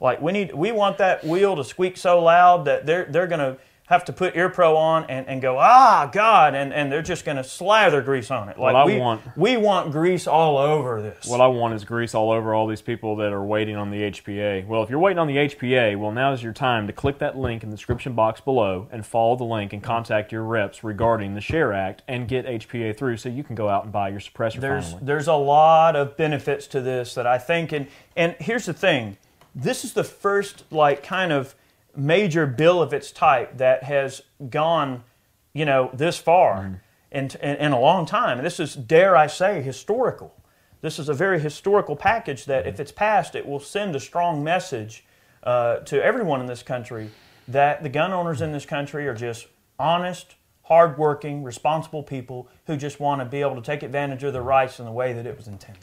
Like 0.00 0.20
we 0.20 0.32
need 0.32 0.54
we 0.54 0.72
want 0.72 0.98
that 0.98 1.24
wheel 1.24 1.54
to 1.56 1.64
squeak 1.64 1.96
so 1.96 2.22
loud 2.22 2.64
that 2.64 2.86
they're 2.86 3.04
they're 3.04 3.26
going 3.26 3.40
to 3.40 3.58
have 3.92 4.06
to 4.06 4.12
put 4.12 4.34
ear 4.34 4.48
pro 4.48 4.74
on 4.74 5.04
and, 5.10 5.28
and 5.28 5.42
go 5.42 5.58
ah 5.58 6.08
god 6.10 6.54
and, 6.54 6.72
and 6.72 6.90
they're 6.90 7.02
just 7.02 7.26
going 7.26 7.36
to 7.36 7.44
slather 7.44 8.00
grease 8.00 8.30
on 8.30 8.48
it 8.48 8.58
like 8.58 8.72
What 8.72 8.76
I 8.76 8.84
we 8.86 8.96
want- 8.98 9.36
we 9.36 9.56
want 9.58 9.92
grease 9.92 10.26
all 10.26 10.56
over 10.56 11.02
this 11.02 11.26
what 11.26 11.42
I 11.42 11.46
want 11.46 11.74
is 11.74 11.84
grease 11.84 12.14
all 12.14 12.30
over 12.30 12.54
all 12.54 12.66
these 12.66 12.80
people 12.80 13.16
that 13.16 13.32
are 13.34 13.42
waiting 13.44 13.76
on 13.76 13.90
the 13.90 14.10
HPA. 14.10 14.66
Well, 14.66 14.82
if 14.82 14.88
you're 14.88 14.98
waiting 14.98 15.18
on 15.18 15.26
the 15.26 15.36
HPA, 15.36 15.98
well, 15.98 16.10
now 16.10 16.32
is 16.32 16.42
your 16.42 16.54
time 16.54 16.86
to 16.86 16.92
click 16.92 17.18
that 17.18 17.36
link 17.36 17.62
in 17.62 17.68
the 17.70 17.76
description 17.76 18.14
box 18.14 18.40
below 18.40 18.88
and 18.90 19.04
follow 19.04 19.36
the 19.36 19.44
link 19.44 19.72
and 19.74 19.82
contact 19.82 20.32
your 20.32 20.42
reps 20.42 20.82
regarding 20.82 21.34
the 21.34 21.40
Share 21.42 21.72
Act 21.74 22.02
and 22.08 22.26
get 22.26 22.46
HPA 22.46 22.96
through 22.96 23.18
so 23.18 23.28
you 23.28 23.44
can 23.44 23.54
go 23.54 23.68
out 23.68 23.84
and 23.84 23.92
buy 23.92 24.08
your 24.08 24.20
suppressor 24.20 24.58
there's 24.60 24.84
finally. 24.86 25.02
there's 25.04 25.28
a 25.28 25.34
lot 25.34 25.96
of 25.96 26.16
benefits 26.16 26.66
to 26.68 26.80
this 26.80 27.14
that 27.14 27.26
I 27.26 27.36
think 27.38 27.72
and 27.72 27.86
and 28.16 28.34
here's 28.40 28.64
the 28.64 28.72
thing 28.72 29.18
this 29.54 29.84
is 29.84 29.92
the 29.92 30.04
first 30.04 30.64
like 30.70 31.02
kind 31.02 31.30
of 31.30 31.54
major 31.94 32.46
bill 32.46 32.82
of 32.82 32.92
its 32.92 33.10
type 33.10 33.58
that 33.58 33.84
has 33.84 34.22
gone 34.48 35.04
you 35.52 35.64
know 35.64 35.90
this 35.92 36.18
far 36.18 36.80
in, 37.10 37.30
in, 37.42 37.56
in 37.56 37.72
a 37.72 37.80
long 37.80 38.06
time. 38.06 38.38
And 38.38 38.46
this 38.46 38.58
is 38.58 38.74
dare 38.74 39.16
I 39.16 39.26
say 39.26 39.60
historical. 39.60 40.34
This 40.80 40.98
is 40.98 41.08
a 41.08 41.14
very 41.14 41.38
historical 41.38 41.94
package 41.94 42.46
that 42.46 42.66
if 42.66 42.80
it's 42.80 42.92
passed 42.92 43.34
it 43.34 43.46
will 43.46 43.60
send 43.60 43.94
a 43.94 44.00
strong 44.00 44.42
message 44.42 45.04
uh, 45.42 45.76
to 45.78 46.02
everyone 46.02 46.40
in 46.40 46.46
this 46.46 46.62
country 46.62 47.10
that 47.48 47.82
the 47.82 47.88
gun 47.88 48.12
owners 48.12 48.40
in 48.40 48.52
this 48.52 48.64
country 48.64 49.06
are 49.06 49.14
just 49.14 49.46
honest 49.78 50.36
hardworking, 50.64 51.42
responsible 51.42 52.02
people 52.02 52.48
who 52.66 52.76
just 52.76 53.00
want 53.00 53.20
to 53.20 53.24
be 53.24 53.40
able 53.40 53.56
to 53.56 53.62
take 53.62 53.82
advantage 53.82 54.22
of 54.22 54.32
their 54.32 54.42
rights 54.42 54.78
in 54.78 54.84
the 54.84 54.92
way 54.92 55.12
that 55.12 55.26
it 55.26 55.36
was 55.36 55.48
intended. 55.48 55.82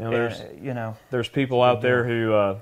You 0.00 0.06
know, 0.06 0.12
there's 0.12 0.42
you 0.58 0.72
know, 0.72 0.96
there's 1.10 1.28
people 1.28 1.62
out 1.62 1.82
there 1.82 2.04
who 2.04 2.32
uh, 2.32 2.60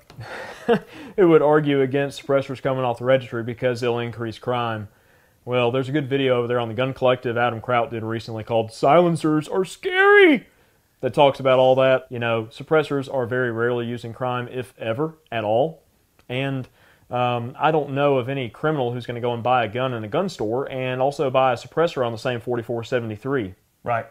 who 1.16 1.28
would 1.28 1.40
argue 1.40 1.82
against 1.82 2.26
suppressors 2.26 2.60
coming 2.60 2.82
off 2.82 2.98
the 2.98 3.04
registry 3.04 3.44
because 3.44 3.80
they'll 3.80 4.00
increase 4.00 4.40
crime. 4.40 4.88
Well, 5.44 5.70
there's 5.70 5.88
a 5.88 5.92
good 5.92 6.08
video 6.08 6.36
over 6.36 6.48
there 6.48 6.58
on 6.58 6.66
the 6.66 6.74
Gun 6.74 6.92
Collective 6.92 7.36
Adam 7.36 7.60
Kraut 7.60 7.92
did 7.92 8.02
recently 8.02 8.42
called 8.42 8.72
"Silencers 8.72 9.46
Are 9.46 9.64
Scary," 9.64 10.48
that 11.00 11.14
talks 11.14 11.38
about 11.38 11.60
all 11.60 11.76
that. 11.76 12.08
You 12.10 12.18
know, 12.18 12.46
suppressors 12.46 13.12
are 13.12 13.24
very 13.24 13.52
rarely 13.52 13.86
used 13.86 14.04
in 14.04 14.12
crime, 14.12 14.48
if 14.50 14.74
ever 14.76 15.14
at 15.30 15.44
all. 15.44 15.84
And 16.28 16.66
um, 17.08 17.54
I 17.56 17.70
don't 17.70 17.90
know 17.90 18.18
of 18.18 18.28
any 18.28 18.48
criminal 18.48 18.92
who's 18.92 19.06
going 19.06 19.14
to 19.14 19.20
go 19.20 19.32
and 19.32 19.44
buy 19.44 19.64
a 19.64 19.68
gun 19.68 19.94
in 19.94 20.02
a 20.02 20.08
gun 20.08 20.28
store 20.28 20.68
and 20.72 21.00
also 21.00 21.30
buy 21.30 21.52
a 21.52 21.56
suppressor 21.56 22.04
on 22.04 22.10
the 22.10 22.18
same 22.18 22.40
4473. 22.40 23.54
Right. 23.84 24.06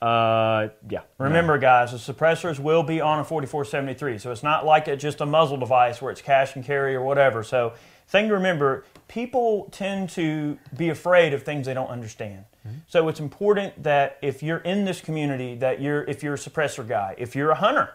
Uh, 0.00 0.68
yeah. 0.88 1.00
Remember, 1.18 1.58
guys, 1.58 1.90
the 1.90 2.12
suppressors 2.12 2.58
will 2.60 2.82
be 2.82 3.00
on 3.00 3.18
a 3.18 3.24
4473, 3.24 4.18
so 4.18 4.30
it's 4.30 4.44
not 4.44 4.64
like 4.64 4.86
it's 4.86 5.02
just 5.02 5.20
a 5.20 5.26
muzzle 5.26 5.56
device 5.56 6.00
where 6.00 6.12
it's 6.12 6.22
cash 6.22 6.54
and 6.54 6.64
carry 6.64 6.94
or 6.94 7.02
whatever. 7.02 7.42
So, 7.42 7.72
thing 8.06 8.28
to 8.28 8.34
remember: 8.34 8.84
people 9.08 9.68
tend 9.72 10.10
to 10.10 10.56
be 10.76 10.88
afraid 10.88 11.34
of 11.34 11.42
things 11.42 11.66
they 11.66 11.74
don't 11.74 11.90
understand. 11.90 12.44
So 12.86 13.08
it's 13.08 13.20
important 13.20 13.82
that 13.82 14.18
if 14.22 14.42
you're 14.42 14.58
in 14.58 14.84
this 14.84 15.00
community, 15.00 15.54
that 15.56 15.80
you're 15.80 16.04
if 16.04 16.22
you're 16.22 16.34
a 16.34 16.38
suppressor 16.38 16.86
guy, 16.86 17.14
if 17.18 17.34
you're 17.34 17.50
a 17.50 17.54
hunter, 17.54 17.94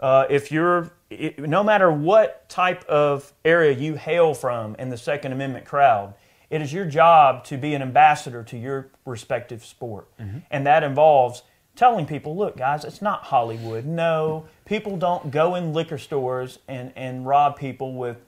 uh, 0.00 0.26
if 0.28 0.50
you're 0.50 0.90
it, 1.10 1.38
no 1.38 1.62
matter 1.62 1.90
what 1.90 2.48
type 2.48 2.84
of 2.86 3.32
area 3.44 3.72
you 3.72 3.94
hail 3.94 4.34
from 4.34 4.74
in 4.76 4.88
the 4.88 4.96
Second 4.96 5.32
Amendment 5.32 5.64
crowd, 5.64 6.14
it 6.50 6.62
is 6.62 6.72
your 6.72 6.86
job 6.86 7.44
to 7.44 7.56
be 7.56 7.74
an 7.74 7.82
ambassador 7.82 8.42
to 8.44 8.56
your 8.56 8.88
respective 9.04 9.64
sport, 9.64 10.08
mm-hmm. 10.18 10.38
and 10.50 10.66
that 10.66 10.82
involves 10.82 11.42
telling 11.76 12.06
people, 12.06 12.36
look, 12.36 12.56
guys, 12.56 12.84
it's 12.84 13.00
not 13.00 13.24
Hollywood. 13.24 13.84
No, 13.84 14.46
people 14.64 14.96
don't 14.96 15.30
go 15.30 15.54
in 15.54 15.72
liquor 15.72 15.98
stores 15.98 16.58
and 16.68 16.92
and 16.96 17.26
rob 17.26 17.56
people 17.56 17.94
with 17.94 18.18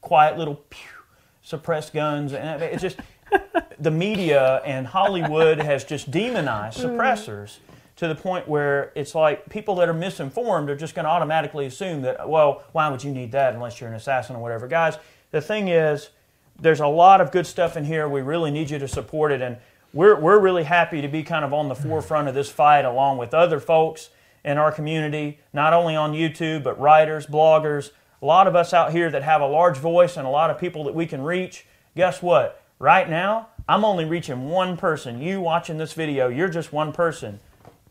quiet 0.00 0.38
little 0.38 0.56
pew, 0.70 0.88
suppressed 1.42 1.92
guns, 1.92 2.32
and 2.32 2.62
it's 2.62 2.82
just 2.82 2.98
the 3.78 3.90
media 3.90 4.62
and 4.64 4.86
Hollywood 4.86 5.58
has 5.58 5.84
just 5.84 6.10
demonized 6.10 6.78
mm. 6.78 6.84
suppressors 6.84 7.58
to 7.96 8.06
the 8.06 8.14
point 8.14 8.48
where 8.48 8.92
it's 8.94 9.14
like 9.14 9.48
people 9.48 9.74
that 9.76 9.88
are 9.88 9.94
misinformed 9.94 10.70
are 10.70 10.76
just 10.76 10.94
going 10.94 11.04
to 11.04 11.10
automatically 11.10 11.66
assume 11.66 12.02
that, 12.02 12.28
well, 12.28 12.62
why 12.72 12.88
would 12.88 13.02
you 13.02 13.10
need 13.10 13.32
that 13.32 13.54
unless 13.54 13.80
you're 13.80 13.90
an 13.90 13.96
assassin 13.96 14.36
or 14.36 14.38
whatever? 14.40 14.68
Guys, 14.68 14.96
the 15.32 15.40
thing 15.40 15.68
is, 15.68 16.10
there's 16.60 16.80
a 16.80 16.86
lot 16.86 17.20
of 17.20 17.30
good 17.30 17.46
stuff 17.46 17.76
in 17.76 17.84
here. 17.84 18.08
We 18.08 18.20
really 18.20 18.50
need 18.50 18.70
you 18.70 18.78
to 18.78 18.88
support 18.88 19.32
it. 19.32 19.40
And 19.40 19.58
we're, 19.92 20.18
we're 20.18 20.38
really 20.38 20.64
happy 20.64 21.00
to 21.00 21.08
be 21.08 21.22
kind 21.22 21.44
of 21.44 21.52
on 21.52 21.68
the 21.68 21.74
forefront 21.74 22.28
of 22.28 22.34
this 22.34 22.50
fight 22.50 22.84
along 22.84 23.18
with 23.18 23.32
other 23.32 23.60
folks 23.60 24.10
in 24.44 24.58
our 24.58 24.72
community, 24.72 25.40
not 25.52 25.72
only 25.72 25.96
on 25.96 26.12
YouTube, 26.12 26.62
but 26.62 26.78
writers, 26.80 27.26
bloggers, 27.26 27.90
a 28.20 28.26
lot 28.26 28.46
of 28.46 28.56
us 28.56 28.72
out 28.72 28.92
here 28.92 29.10
that 29.10 29.22
have 29.22 29.40
a 29.40 29.46
large 29.46 29.78
voice 29.78 30.16
and 30.16 30.26
a 30.26 30.30
lot 30.30 30.50
of 30.50 30.58
people 30.58 30.84
that 30.84 30.94
we 30.94 31.06
can 31.06 31.22
reach. 31.22 31.66
Guess 31.96 32.22
what? 32.22 32.62
Right 32.78 33.08
now, 33.08 33.48
I'm 33.68 33.84
only 33.84 34.04
reaching 34.04 34.48
one 34.48 34.76
person. 34.76 35.20
You 35.20 35.40
watching 35.40 35.78
this 35.78 35.92
video, 35.92 36.28
you're 36.28 36.48
just 36.48 36.72
one 36.72 36.92
person. 36.92 37.38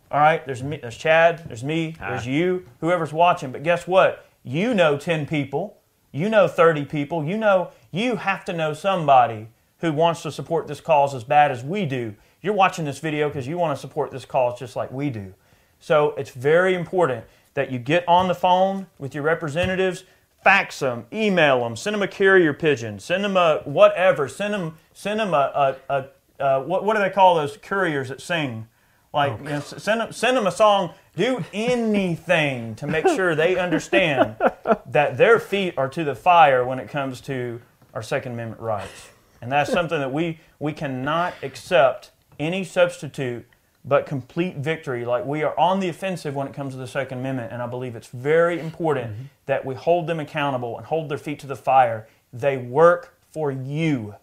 All 0.09 0.19
right, 0.19 0.45
there's 0.45 0.63
me, 0.63 0.77
there's 0.77 0.97
Chad, 0.97 1.43
there's 1.47 1.63
me, 1.63 1.95
there's 1.99 2.25
you, 2.25 2.65
whoever's 2.79 3.11
watching. 3.11 3.51
But 3.51 3.63
guess 3.63 3.85
what? 3.87 4.25
You 4.43 4.73
know 4.73 4.97
10 4.97 5.25
people, 5.25 5.77
you 6.11 6.29
know 6.29 6.47
30 6.47 6.85
people, 6.85 7.25
you 7.25 7.37
know 7.37 7.71
you 7.91 8.17
have 8.17 8.45
to 8.45 8.53
know 8.53 8.73
somebody 8.73 9.47
who 9.79 9.93
wants 9.93 10.23
to 10.23 10.31
support 10.31 10.67
this 10.67 10.81
cause 10.81 11.13
as 11.13 11.23
bad 11.23 11.51
as 11.51 11.63
we 11.63 11.85
do. 11.85 12.15
You're 12.41 12.53
watching 12.53 12.85
this 12.85 12.99
video 12.99 13.29
because 13.29 13.47
you 13.47 13.57
want 13.57 13.75
to 13.75 13.81
support 13.81 14.11
this 14.11 14.25
cause 14.25 14.59
just 14.59 14.75
like 14.75 14.91
we 14.91 15.09
do. 15.09 15.33
So 15.79 16.11
it's 16.17 16.31
very 16.31 16.73
important 16.73 17.25
that 17.53 17.71
you 17.71 17.79
get 17.79 18.07
on 18.07 18.27
the 18.27 18.35
phone 18.35 18.87
with 18.99 19.13
your 19.13 19.23
representatives, 19.23 20.03
fax 20.43 20.79
them, 20.79 21.05
email 21.11 21.61
them, 21.61 21.75
send 21.75 21.93
them 21.93 22.01
a 22.01 22.07
carrier 22.07 22.53
pigeon, 22.53 22.99
send 22.99 23.23
them 23.23 23.37
a 23.37 23.61
whatever, 23.65 24.27
send 24.27 24.53
them 24.53 24.77
send 24.93 25.19
them 25.19 25.33
a, 25.33 25.75
a, 25.89 25.93
a, 25.93 26.45
a 26.45 26.61
what, 26.61 26.83
what 26.83 26.95
do 26.95 27.01
they 27.01 27.09
call 27.09 27.35
those 27.35 27.57
couriers 27.57 28.09
that 28.09 28.21
sing? 28.21 28.67
Like 29.13 29.39
you 29.39 29.45
know, 29.45 29.59
send 29.59 30.01
them 30.01 30.11
send 30.11 30.37
them 30.37 30.47
a 30.47 30.51
song. 30.51 30.93
Do 31.15 31.43
anything 31.51 32.75
to 32.75 32.85
make 32.85 33.07
sure 33.07 33.33
they 33.33 33.57
understand 33.57 34.35
that 34.85 35.17
their 35.17 35.39
feet 35.39 35.73
are 35.77 35.89
to 35.89 36.03
the 36.03 36.15
fire 36.15 36.63
when 36.63 36.77
it 36.77 36.89
comes 36.89 37.21
to 37.21 37.59
our 37.97 38.03
Second 38.03 38.33
Amendment 38.33 38.61
rights, 38.61 39.09
and 39.41 39.51
that's 39.51 39.71
something 39.71 39.97
that 39.97 40.13
we 40.13 40.39
we 40.59 40.71
cannot 40.71 41.33
accept 41.41 42.11
any 42.39 42.63
substitute 42.63 43.43
but 43.83 44.05
complete 44.05 44.57
victory. 44.57 45.03
Like 45.03 45.25
we 45.25 45.41
are 45.41 45.59
on 45.59 45.79
the 45.79 45.89
offensive 45.89 46.35
when 46.35 46.45
it 46.45 46.53
comes 46.53 46.75
to 46.75 46.77
the 46.77 46.85
Second 46.85 47.17
Amendment, 47.17 47.51
and 47.51 47.59
I 47.59 47.65
believe 47.65 47.95
it's 47.95 48.09
very 48.09 48.59
important 48.59 49.13
mm-hmm. 49.13 49.23
that 49.47 49.65
we 49.65 49.73
hold 49.73 50.05
them 50.05 50.19
accountable 50.19 50.77
and 50.77 50.85
hold 50.85 51.09
their 51.09 51.17
feet 51.17 51.39
to 51.39 51.47
the 51.47 51.55
fire. 51.55 52.07
They 52.31 52.55
work 52.57 53.17
for 53.31 53.49
you. 53.51 54.13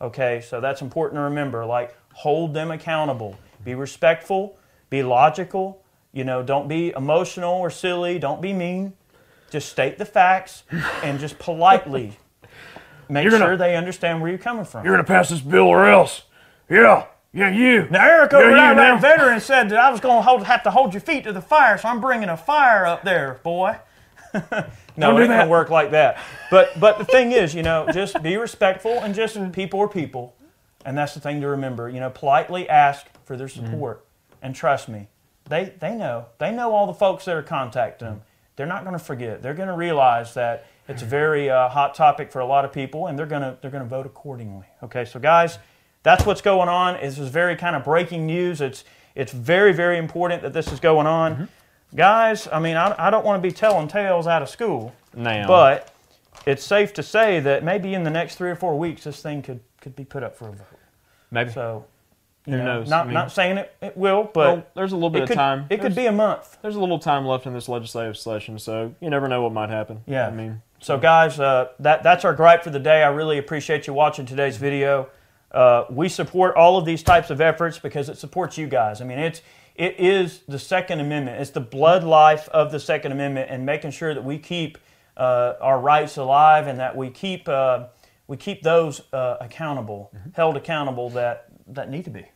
Okay, 0.00 0.40
so 0.40 0.60
that's 0.60 0.80
important 0.80 1.18
to 1.18 1.22
remember. 1.22 1.66
Like, 1.66 1.96
hold 2.12 2.54
them 2.54 2.70
accountable. 2.70 3.36
Be 3.64 3.74
respectful, 3.74 4.56
be 4.88 5.02
logical. 5.02 5.82
You 6.12 6.22
know, 6.22 6.44
don't 6.44 6.68
be 6.68 6.92
emotional 6.96 7.54
or 7.54 7.70
silly. 7.70 8.20
Don't 8.20 8.40
be 8.40 8.52
mean. 8.52 8.92
Just 9.50 9.68
state 9.68 9.98
the 9.98 10.04
facts 10.04 10.62
and 11.02 11.18
just 11.18 11.40
politely 11.40 12.16
make 13.08 13.24
You're 13.24 13.32
gonna- 13.32 13.44
sure 13.44 13.56
they 13.56 13.76
understand 13.76 14.20
where 14.20 14.30
you're 14.30 14.38
coming 14.38 14.64
from. 14.64 14.84
You're 14.84 14.94
gonna 14.94 15.04
pass 15.04 15.28
this 15.28 15.40
bill 15.40 15.66
or 15.68 15.86
else. 15.86 16.22
Yeah, 16.68 17.04
yeah, 17.32 17.50
you. 17.50 17.86
Now, 17.90 18.04
Eric 18.04 18.32
over 18.34 18.50
Yeah, 18.50 18.74
there, 18.74 18.92
that 18.92 19.00
veteran, 19.00 19.40
said 19.40 19.68
that 19.70 19.78
I 19.78 19.90
was 19.90 20.00
going 20.00 20.16
to 20.18 20.22
hold, 20.22 20.44
have 20.44 20.62
to 20.64 20.70
hold 20.70 20.94
your 20.94 21.00
feet 21.02 21.24
to 21.24 21.32
the 21.32 21.40
fire, 21.42 21.78
so 21.78 21.88
I'm 21.88 22.00
bringing 22.00 22.28
a 22.28 22.36
fire 22.36 22.86
up 22.86 23.02
there, 23.04 23.40
boy. 23.44 23.76
no, 24.34 24.40
Don't 24.98 25.16
it 25.18 25.24
ain't 25.24 25.28
gonna 25.30 25.48
work 25.48 25.70
like 25.70 25.90
that. 25.92 26.18
But 26.50 26.78
but 26.80 26.98
the 26.98 27.04
thing 27.04 27.32
is, 27.32 27.54
you 27.54 27.62
know, 27.62 27.86
just 27.92 28.20
be 28.22 28.36
respectful 28.36 28.98
and 29.00 29.14
just 29.14 29.36
people 29.52 29.80
are 29.80 29.88
people, 29.88 30.34
and 30.84 30.96
that's 30.98 31.14
the 31.14 31.20
thing 31.20 31.40
to 31.40 31.48
remember. 31.48 31.88
You 31.88 32.00
know, 32.00 32.10
politely 32.10 32.68
ask 32.68 33.06
for 33.24 33.36
their 33.36 33.46
Mm-hmm. 33.46 33.66
support, 33.72 34.04
and 34.42 34.54
trust 34.54 34.88
me, 34.88 35.08
they 35.48 35.72
they 35.78 35.94
know 35.94 36.26
they 36.38 36.50
know 36.50 36.74
all 36.74 36.86
the 36.86 36.94
folks 36.94 37.24
that 37.26 37.36
are 37.36 37.42
contacting 37.42 38.08
them. 38.08 38.22
They're 38.56 38.66
not 38.66 38.84
going 38.84 38.98
to 38.98 39.04
forget. 39.04 39.42
They're 39.42 39.54
going 39.54 39.68
to 39.68 39.74
realize 39.76 40.34
that 40.34 40.66
it's 40.88 41.02
a 41.02 41.06
very 41.06 41.50
uh, 41.50 41.68
hot 41.68 41.94
topic 41.94 42.30
for 42.30 42.40
a 42.40 42.46
lot 42.46 42.64
of 42.64 42.72
people, 42.72 43.06
and 43.06 43.18
they're 43.18 43.26
going 43.26 43.42
to 43.42 43.58
they're 43.60 43.70
to 43.70 43.84
vote 43.84 44.06
accordingly. 44.06 44.66
Okay, 44.82 45.04
so 45.04 45.18
guys, 45.18 45.58
that's 46.02 46.24
what's 46.24 46.40
going 46.40 46.68
on. 46.68 46.94
This 47.00 47.18
is 47.18 47.28
very 47.28 47.56
kind 47.56 47.74
of 47.76 47.84
breaking 47.84 48.26
news. 48.26 48.60
It's 48.60 48.84
it's 49.14 49.32
very 49.32 49.72
very 49.72 49.98
important 49.98 50.42
that 50.42 50.52
this 50.52 50.72
is 50.72 50.80
going 50.80 51.06
on. 51.06 51.32
Mm-hmm. 51.32 51.44
Guys, 51.96 52.48
I 52.52 52.58
mean, 52.58 52.76
I, 52.76 52.94
I 52.98 53.10
don't 53.10 53.24
want 53.24 53.42
to 53.42 53.48
be 53.48 53.52
telling 53.52 53.88
tales 53.88 54.26
out 54.26 54.42
of 54.42 54.48
school, 54.48 54.92
Now, 55.14 55.46
but 55.46 55.92
it's 56.44 56.64
safe 56.64 56.92
to 56.94 57.02
say 57.02 57.40
that 57.40 57.64
maybe 57.64 57.94
in 57.94 58.02
the 58.04 58.10
next 58.10 58.34
three 58.34 58.50
or 58.50 58.56
four 58.56 58.76
weeks, 58.78 59.04
this 59.04 59.22
thing 59.22 59.40
could, 59.40 59.60
could 59.80 59.94
be 59.96 60.04
put 60.04 60.22
up 60.22 60.36
for 60.36 60.48
a 60.48 60.52
vote. 60.52 60.66
maybe. 61.30 61.50
So, 61.52 61.84
you 62.44 62.52
Who 62.52 62.58
know, 62.58 62.64
knows? 62.64 62.90
Not, 62.90 63.02
I 63.02 63.04
mean- 63.04 63.14
not 63.14 63.32
saying 63.32 63.58
it, 63.58 63.74
it 63.80 63.96
will, 63.96 64.24
but 64.24 64.56
well, 64.56 64.66
there's 64.74 64.92
a 64.92 64.96
little 64.96 65.10
bit 65.10 65.20
it 65.20 65.22
of 65.22 65.28
could, 65.30 65.36
time. 65.36 65.66
It 65.70 65.80
could 65.80 65.94
be 65.94 66.06
a 66.06 66.12
month. 66.12 66.58
There's 66.60 66.76
a 66.76 66.80
little 66.80 66.98
time 66.98 67.24
left 67.24 67.46
in 67.46 67.54
this 67.54 67.68
legislative 67.68 68.16
session, 68.16 68.58
so 68.58 68.94
you 69.00 69.08
never 69.08 69.28
know 69.28 69.42
what 69.42 69.52
might 69.52 69.70
happen. 69.70 70.02
Yeah. 70.06 70.26
I 70.26 70.30
mean, 70.32 70.60
So, 70.78 70.98
guys, 70.98 71.40
uh, 71.40 71.68
that, 71.80 72.02
that's 72.02 72.24
our 72.24 72.34
gripe 72.34 72.62
for 72.62 72.70
the 72.70 72.78
day. 72.78 73.02
I 73.02 73.08
really 73.08 73.38
appreciate 73.38 73.86
you 73.86 73.94
watching 73.94 74.26
today's 74.26 74.56
video. 74.56 75.08
Uh, 75.50 75.84
we 75.90 76.08
support 76.08 76.54
all 76.54 76.76
of 76.76 76.84
these 76.84 77.02
types 77.02 77.30
of 77.30 77.40
efforts 77.40 77.78
because 77.78 78.08
it 78.08 78.18
supports 78.18 78.58
you 78.58 78.66
guys. 78.66 79.00
I 79.00 79.04
mean, 79.04 79.18
it's 79.18 79.40
it 79.74 79.98
is 79.98 80.40
the 80.48 80.58
Second 80.58 81.00
Amendment. 81.00 81.40
It's 81.40 81.50
the 81.50 81.60
blood 81.60 82.02
life 82.02 82.48
of 82.48 82.72
the 82.72 82.80
Second 82.80 83.12
Amendment, 83.12 83.48
and 83.50 83.64
making 83.64 83.90
sure 83.92 84.12
that 84.14 84.24
we 84.24 84.38
keep 84.38 84.78
uh, 85.16 85.54
our 85.60 85.80
rights 85.80 86.16
alive 86.16 86.66
and 86.66 86.78
that 86.80 86.96
we 86.96 87.10
keep 87.10 87.48
uh, 87.48 87.86
we 88.26 88.36
keep 88.36 88.62
those 88.62 89.00
uh, 89.12 89.36
accountable, 89.40 90.10
held 90.34 90.56
accountable 90.56 91.10
that 91.10 91.46
that 91.68 91.90
need 91.90 92.04
to 92.04 92.10
be. 92.10 92.26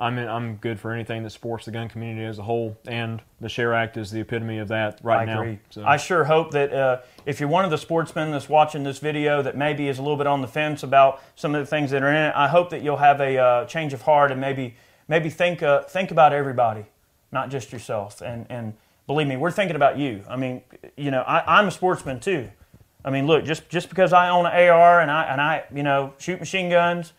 I'm 0.00 0.16
I'm 0.16 0.56
good 0.56 0.78
for 0.78 0.92
anything 0.92 1.24
that 1.24 1.30
supports 1.30 1.64
the 1.64 1.72
gun 1.72 1.88
community 1.88 2.24
as 2.24 2.38
a 2.38 2.42
whole, 2.42 2.76
and 2.86 3.20
the 3.40 3.48
Share 3.48 3.74
Act 3.74 3.96
is 3.96 4.12
the 4.12 4.20
epitome 4.20 4.58
of 4.58 4.68
that 4.68 5.00
right 5.02 5.22
I 5.22 5.24
now. 5.24 5.40
agree. 5.40 5.58
So. 5.70 5.84
I 5.84 5.96
sure 5.96 6.24
hope 6.24 6.52
that 6.52 6.72
uh, 6.72 7.00
if 7.26 7.40
you're 7.40 7.48
one 7.48 7.64
of 7.64 7.72
the 7.72 7.78
sportsmen 7.78 8.30
that's 8.30 8.48
watching 8.48 8.84
this 8.84 8.98
video 9.00 9.42
that 9.42 9.56
maybe 9.56 9.88
is 9.88 9.98
a 9.98 10.02
little 10.02 10.16
bit 10.16 10.28
on 10.28 10.40
the 10.40 10.46
fence 10.46 10.84
about 10.84 11.20
some 11.34 11.52
of 11.54 11.60
the 11.60 11.66
things 11.66 11.90
that 11.90 12.02
are 12.02 12.10
in 12.10 12.28
it, 12.30 12.32
I 12.36 12.46
hope 12.46 12.70
that 12.70 12.82
you'll 12.82 12.98
have 12.98 13.20
a 13.20 13.38
uh, 13.38 13.64
change 13.64 13.92
of 13.92 14.02
heart 14.02 14.30
and 14.30 14.40
maybe 14.40 14.76
maybe 15.08 15.30
think 15.30 15.64
uh, 15.64 15.82
think 15.82 16.12
about 16.12 16.32
everybody, 16.32 16.84
not 17.32 17.50
just 17.50 17.72
yourself. 17.72 18.20
And 18.20 18.46
and 18.48 18.74
believe 19.08 19.26
me, 19.26 19.36
we're 19.36 19.50
thinking 19.50 19.74
about 19.74 19.98
you. 19.98 20.22
I 20.28 20.36
mean, 20.36 20.62
you 20.96 21.10
know, 21.10 21.22
I, 21.22 21.58
I'm 21.58 21.66
a 21.66 21.72
sportsman 21.72 22.20
too. 22.20 22.48
I 23.04 23.10
mean, 23.10 23.26
look, 23.26 23.44
just 23.44 23.68
just 23.68 23.88
because 23.88 24.12
I 24.12 24.28
own 24.28 24.46
an 24.46 24.52
AR 24.52 25.00
and 25.00 25.10
I 25.10 25.24
and 25.24 25.40
I 25.40 25.64
you 25.74 25.82
know 25.82 26.14
shoot 26.18 26.38
machine 26.38 26.70
guns, 26.70 27.14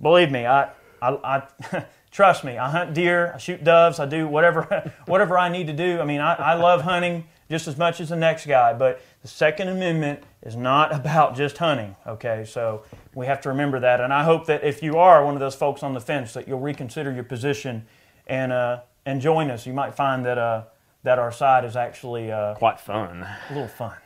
believe 0.00 0.30
me, 0.30 0.46
I 0.46 0.70
I, 1.02 1.42
I 1.72 1.84
trust 2.12 2.44
me. 2.44 2.56
I 2.58 2.70
hunt 2.70 2.94
deer, 2.94 3.32
I 3.34 3.38
shoot 3.38 3.64
doves, 3.64 3.98
I 3.98 4.06
do 4.06 4.28
whatever 4.28 4.92
whatever 5.06 5.36
I 5.36 5.48
need 5.48 5.66
to 5.66 5.72
do. 5.72 6.00
I 6.00 6.04
mean, 6.04 6.20
I, 6.20 6.34
I 6.34 6.54
love 6.54 6.82
hunting 6.82 7.24
just 7.50 7.66
as 7.66 7.76
much 7.76 8.00
as 8.00 8.10
the 8.10 8.16
next 8.16 8.46
guy, 8.46 8.72
but 8.72 9.02
the 9.22 9.28
Second 9.28 9.68
Amendment 9.68 10.20
is 10.42 10.54
not 10.54 10.94
about 11.00 11.34
just 11.36 11.58
hunting. 11.58 11.96
Okay, 12.06 12.44
so 12.44 12.84
we 13.14 13.26
have 13.26 13.40
to 13.40 13.48
remember 13.48 13.80
that, 13.80 14.00
and 14.00 14.12
I 14.12 14.22
hope 14.22 14.46
that 14.46 14.62
if 14.62 14.82
you 14.82 14.98
are 14.98 15.24
one 15.24 15.34
of 15.34 15.40
those 15.40 15.54
folks 15.56 15.82
on 15.82 15.92
the 15.94 16.00
fence, 16.00 16.32
that 16.34 16.46
you'll 16.46 16.60
reconsider 16.60 17.10
your 17.12 17.24
position 17.24 17.84
and 18.28 18.52
uh, 18.52 18.80
and 19.04 19.20
join 19.20 19.50
us. 19.50 19.66
You 19.66 19.72
might 19.72 19.94
find 19.94 20.24
that 20.26 20.38
uh, 20.38 20.64
that 21.02 21.18
our 21.18 21.32
side 21.32 21.64
is 21.64 21.74
actually 21.76 22.30
uh, 22.30 22.54
Quite 22.54 22.78
fun. 22.80 23.22
a 23.22 23.38
little 23.52 23.66
fun. 23.68 23.96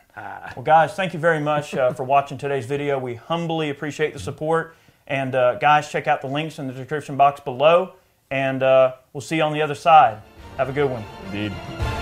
Well, 0.55 0.63
guys, 0.63 0.95
thank 0.95 1.13
you 1.13 1.19
very 1.19 1.39
much 1.39 1.75
uh, 1.75 1.93
for 1.93 2.03
watching 2.03 2.39
today's 2.39 2.65
video. 2.65 2.97
We 2.97 3.13
humbly 3.13 3.69
appreciate 3.69 4.13
the 4.13 4.19
support. 4.19 4.75
And, 5.07 5.33
uh, 5.33 5.55
guys, 5.55 5.89
check 5.89 6.07
out 6.07 6.21
the 6.21 6.27
links 6.27 6.59
in 6.59 6.67
the 6.67 6.73
description 6.73 7.17
box 7.17 7.39
below. 7.39 7.93
And 8.29 8.61
uh, 8.61 8.95
we'll 9.13 9.21
see 9.21 9.37
you 9.37 9.43
on 9.43 9.53
the 9.53 9.61
other 9.61 9.75
side. 9.75 10.21
Have 10.57 10.69
a 10.69 10.73
good 10.73 10.89
one. 10.89 11.03
Indeed. 11.27 11.96